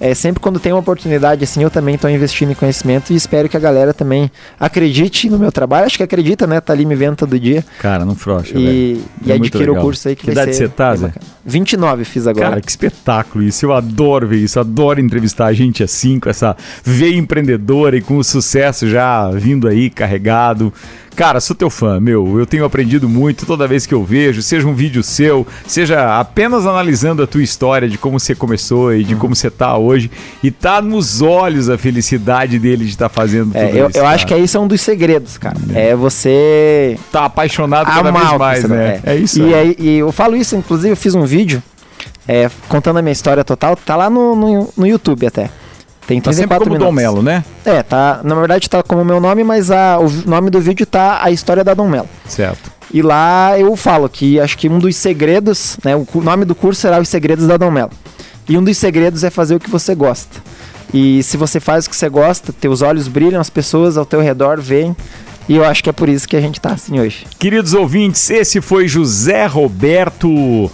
é, 0.00 0.14
sempre 0.14 0.40
quando 0.40 0.58
tem 0.58 0.72
uma 0.72 0.80
oportunidade 0.80 1.44
assim, 1.44 1.62
eu 1.62 1.70
também 1.70 1.94
estou 1.94 2.08
investindo 2.08 2.50
em 2.50 2.54
conhecimento 2.54 3.12
e 3.12 3.16
espero 3.16 3.50
que 3.50 3.56
a 3.56 3.60
galera 3.60 3.92
também 3.92 4.30
acredite 4.58 5.28
no 5.28 5.38
meu 5.38 5.52
trabalho. 5.52 5.84
Acho 5.84 5.98
que 5.98 6.02
acredita, 6.02 6.46
né? 6.46 6.58
Tá 6.58 6.72
ali 6.72 6.86
me 6.86 6.94
vendo 6.94 7.16
todo 7.16 7.38
dia. 7.38 7.62
Cara, 7.78 8.04
não 8.06 8.14
frouxa, 8.14 8.58
E, 8.58 9.02
e 9.22 9.30
É 9.30 9.34
adquira 9.34 9.70
o 9.70 9.76
curso 9.76 10.08
aí 10.08 10.16
que, 10.16 10.22
Que 10.22 10.32
vai 10.32 10.44
idade 10.44 10.56
ser 10.56 10.68
você 10.68 10.74
tá, 10.74 10.88
bem 10.90 11.00
Zé? 11.00 11.06
bacana. 11.08 11.26
29 11.44 12.04
fiz 12.04 12.26
agora. 12.26 12.48
Cara, 12.48 12.60
que 12.62 12.70
espetáculo 12.70 13.44
isso. 13.44 13.66
Eu 13.66 13.74
adoro 13.74 14.26
ver 14.26 14.38
isso. 14.38 14.58
Adoro 14.58 15.00
entrevistar 15.00 15.52
gente 15.52 15.82
assim, 15.82 16.18
com 16.18 16.30
essa 16.30 16.56
veia 16.82 17.16
empreendedora 17.16 17.96
e 17.96 18.00
com 18.00 18.16
o 18.16 18.24
sucesso 18.24 18.88
já 18.88 19.30
vindo 19.30 19.68
aí 19.68 19.90
carregado. 19.90 20.72
Cara, 21.16 21.40
sou 21.40 21.54
teu 21.54 21.68
fã, 21.68 22.00
meu. 22.00 22.38
Eu 22.38 22.46
tenho 22.46 22.64
aprendido 22.64 23.08
muito 23.08 23.44
toda 23.44 23.66
vez 23.66 23.84
que 23.84 23.92
eu 23.92 24.02
vejo, 24.02 24.40
seja 24.40 24.66
um 24.66 24.74
vídeo 24.74 25.02
seu, 25.02 25.46
seja 25.66 26.18
apenas 26.18 26.66
analisando 26.66 27.22
a 27.22 27.26
tua 27.26 27.42
história 27.42 27.88
de 27.88 27.98
como 27.98 28.18
você 28.18 28.34
começou 28.34 28.94
e 28.94 29.04
de 29.04 29.14
como 29.16 29.34
você 29.34 29.50
tá 29.50 29.76
hoje. 29.76 30.10
E 30.42 30.50
tá 30.50 30.80
nos 30.80 31.20
olhos 31.20 31.68
a 31.68 31.76
felicidade 31.76 32.58
dele 32.58 32.84
de 32.84 32.90
estar 32.90 33.08
fazendo 33.08 33.54
É, 33.54 33.66
tudo 33.66 33.76
eu, 33.76 33.88
isso. 33.90 33.98
eu 33.98 34.06
acho 34.06 34.24
que 34.26 34.32
cara. 34.32 34.42
isso 34.44 34.56
é 34.56 34.60
um 34.60 34.68
dos 34.68 34.80
segredos, 34.80 35.36
cara. 35.36 35.56
É 35.74 35.94
você 35.94 36.96
Tá 37.12 37.26
apaixonado 37.26 37.86
cada 37.86 38.10
vez 38.10 38.38
mais, 38.38 38.64
né? 38.64 39.00
é. 39.04 39.12
É 39.12 39.16
isso. 39.16 39.42
E, 39.42 39.52
é. 39.52 39.58
aí, 39.58 39.76
e 39.78 39.98
eu 39.98 40.12
falo 40.12 40.36
isso, 40.36 40.56
inclusive 40.56 40.90
eu 40.92 40.96
fiz 40.96 41.14
um 41.14 41.24
vídeo 41.24 41.62
é, 42.26 42.48
contando 42.68 42.98
a 42.98 43.02
minha 43.02 43.12
história 43.12 43.44
total. 43.44 43.76
Tá 43.76 43.96
lá 43.96 44.08
no, 44.08 44.34
no, 44.36 44.72
no 44.76 44.86
YouTube 44.86 45.26
até. 45.26 45.50
Tem 46.10 46.20
Tá 46.20 46.32
sempre 46.32 46.58
34 46.58 46.64
como 46.64 46.72
minutos. 46.72 46.86
Dom 46.88 46.92
Melo, 46.92 47.22
né? 47.22 47.44
É, 47.64 47.84
tá. 47.84 48.20
Na 48.24 48.34
verdade 48.34 48.68
tá 48.68 48.82
como 48.82 49.04
meu 49.04 49.20
nome, 49.20 49.44
mas 49.44 49.70
a, 49.70 49.96
o 50.00 50.10
nome 50.28 50.50
do 50.50 50.60
vídeo 50.60 50.84
tá 50.84 51.22
a 51.22 51.30
história 51.30 51.62
da 51.62 51.72
Dom 51.72 51.88
Melo. 51.88 52.08
Certo. 52.26 52.72
E 52.92 53.00
lá 53.00 53.56
eu 53.56 53.76
falo 53.76 54.08
que 54.08 54.40
acho 54.40 54.58
que 54.58 54.68
um 54.68 54.80
dos 54.80 54.96
segredos, 54.96 55.78
né? 55.84 55.94
O 55.94 56.06
nome 56.20 56.44
do 56.44 56.52
curso 56.52 56.80
será 56.80 56.98
Os 56.98 57.08
Segredos 57.08 57.46
da 57.46 57.56
Dom 57.56 57.70
Melo. 57.70 57.92
E 58.48 58.58
um 58.58 58.64
dos 58.64 58.76
segredos 58.76 59.22
é 59.22 59.30
fazer 59.30 59.54
o 59.54 59.60
que 59.60 59.70
você 59.70 59.94
gosta. 59.94 60.42
E 60.92 61.22
se 61.22 61.36
você 61.36 61.60
faz 61.60 61.86
o 61.86 61.90
que 61.90 61.94
você 61.94 62.08
gosta, 62.08 62.52
teus 62.52 62.82
olhos 62.82 63.06
brilham, 63.06 63.40
as 63.40 63.48
pessoas 63.48 63.96
ao 63.96 64.04
teu 64.04 64.20
redor 64.20 64.60
veem. 64.60 64.96
E 65.48 65.54
eu 65.54 65.64
acho 65.64 65.84
que 65.84 65.90
é 65.90 65.92
por 65.92 66.08
isso 66.08 66.26
que 66.28 66.34
a 66.34 66.40
gente 66.40 66.60
tá 66.60 66.72
assim 66.72 66.98
hoje. 66.98 67.24
Queridos 67.38 67.72
ouvintes, 67.72 68.28
esse 68.30 68.60
foi 68.60 68.88
José 68.88 69.46
Roberto 69.46 70.68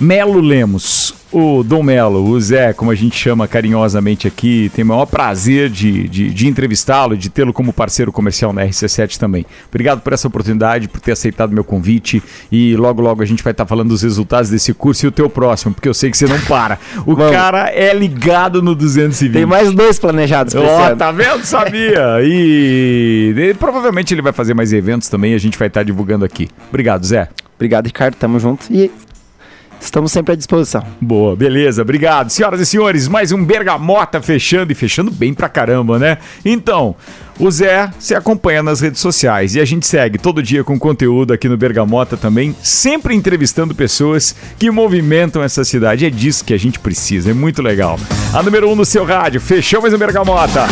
Melo 0.00 0.40
Lemos, 0.40 1.12
o 1.30 1.62
Dom 1.62 1.82
Melo, 1.82 2.24
o 2.24 2.40
Zé, 2.40 2.72
como 2.72 2.90
a 2.90 2.94
gente 2.94 3.16
chama 3.16 3.46
carinhosamente 3.46 4.26
aqui. 4.26 4.70
Tem 4.74 4.84
o 4.84 4.88
maior 4.88 5.06
prazer 5.06 5.68
de, 5.68 6.08
de, 6.08 6.30
de 6.30 6.46
entrevistá-lo 6.48 7.14
e 7.14 7.18
de 7.18 7.28
tê-lo 7.28 7.52
como 7.52 7.72
parceiro 7.72 8.10
comercial 8.10 8.52
na 8.52 8.64
RC7 8.64 9.18
também. 9.18 9.44
Obrigado 9.68 10.00
por 10.00 10.12
essa 10.12 10.26
oportunidade, 10.26 10.88
por 10.88 11.00
ter 11.00 11.12
aceitado 11.12 11.52
meu 11.52 11.64
convite. 11.64 12.22
E 12.50 12.74
logo, 12.76 13.02
logo 13.02 13.22
a 13.22 13.26
gente 13.26 13.42
vai 13.42 13.52
estar 13.52 13.66
falando 13.66 13.88
dos 13.90 14.02
resultados 14.02 14.48
desse 14.50 14.72
curso 14.72 15.04
e 15.04 15.08
o 15.08 15.12
teu 15.12 15.28
próximo, 15.28 15.74
porque 15.74 15.88
eu 15.88 15.94
sei 15.94 16.10
que 16.10 16.16
você 16.16 16.26
não 16.26 16.40
para. 16.42 16.78
O 17.06 17.14
Vamos. 17.14 17.32
cara 17.32 17.70
é 17.70 17.92
ligado 17.92 18.62
no 18.62 18.74
220. 18.74 19.32
Tem 19.32 19.46
mais 19.46 19.72
dois 19.72 19.98
planejados 19.98 20.54
Ó, 20.54 20.86
ano. 20.86 20.96
tá 20.96 21.12
vendo? 21.12 21.44
Sabia. 21.44 22.18
E, 22.22 23.34
e 23.36 23.54
provavelmente 23.54 24.14
ele 24.14 24.22
vai 24.22 24.32
fazer 24.32 24.54
mais 24.54 24.72
eventos 24.72 25.08
também 25.08 25.32
e 25.32 25.34
a 25.34 25.38
gente 25.38 25.58
vai 25.58 25.68
estar 25.68 25.82
divulgando 25.82 26.24
aqui. 26.24 26.48
Obrigado, 26.68 27.04
Zé. 27.04 27.28
Obrigado, 27.56 27.86
Ricardo. 27.86 28.14
Tamo 28.14 28.38
junto. 28.38 28.66
E 28.70 28.90
estamos 29.80 30.12
sempre 30.12 30.32
à 30.32 30.36
disposição. 30.36 30.84
Boa, 31.00 31.36
beleza, 31.36 31.82
obrigado. 31.82 32.30
Senhoras 32.30 32.60
e 32.60 32.66
senhores, 32.66 33.08
mais 33.08 33.32
um 33.32 33.44
Bergamota 33.44 34.20
fechando 34.20 34.72
e 34.72 34.74
fechando 34.74 35.10
bem 35.10 35.34
pra 35.34 35.48
caramba, 35.48 35.98
né? 35.98 36.18
Então, 36.44 36.94
o 37.38 37.50
Zé 37.50 37.90
se 37.98 38.14
acompanha 38.14 38.62
nas 38.62 38.80
redes 38.80 39.00
sociais 39.00 39.54
e 39.54 39.60
a 39.60 39.64
gente 39.64 39.86
segue 39.86 40.18
todo 40.18 40.42
dia 40.42 40.64
com 40.64 40.78
conteúdo 40.78 41.32
aqui 41.32 41.48
no 41.48 41.56
Bergamota 41.56 42.16
também, 42.16 42.54
sempre 42.62 43.14
entrevistando 43.14 43.74
pessoas 43.74 44.34
que 44.58 44.70
movimentam 44.70 45.42
essa 45.42 45.64
cidade. 45.64 46.04
É 46.04 46.10
disso 46.10 46.44
que 46.44 46.52
a 46.52 46.58
gente 46.58 46.78
precisa, 46.78 47.30
é 47.30 47.34
muito 47.34 47.62
legal. 47.62 47.98
A 48.32 48.42
número 48.42 48.68
um 48.68 48.74
no 48.74 48.84
seu 48.84 49.04
rádio, 49.04 49.40
fechou 49.40 49.80
mais 49.80 49.94
um 49.94 49.98
Bergamota. 49.98 50.66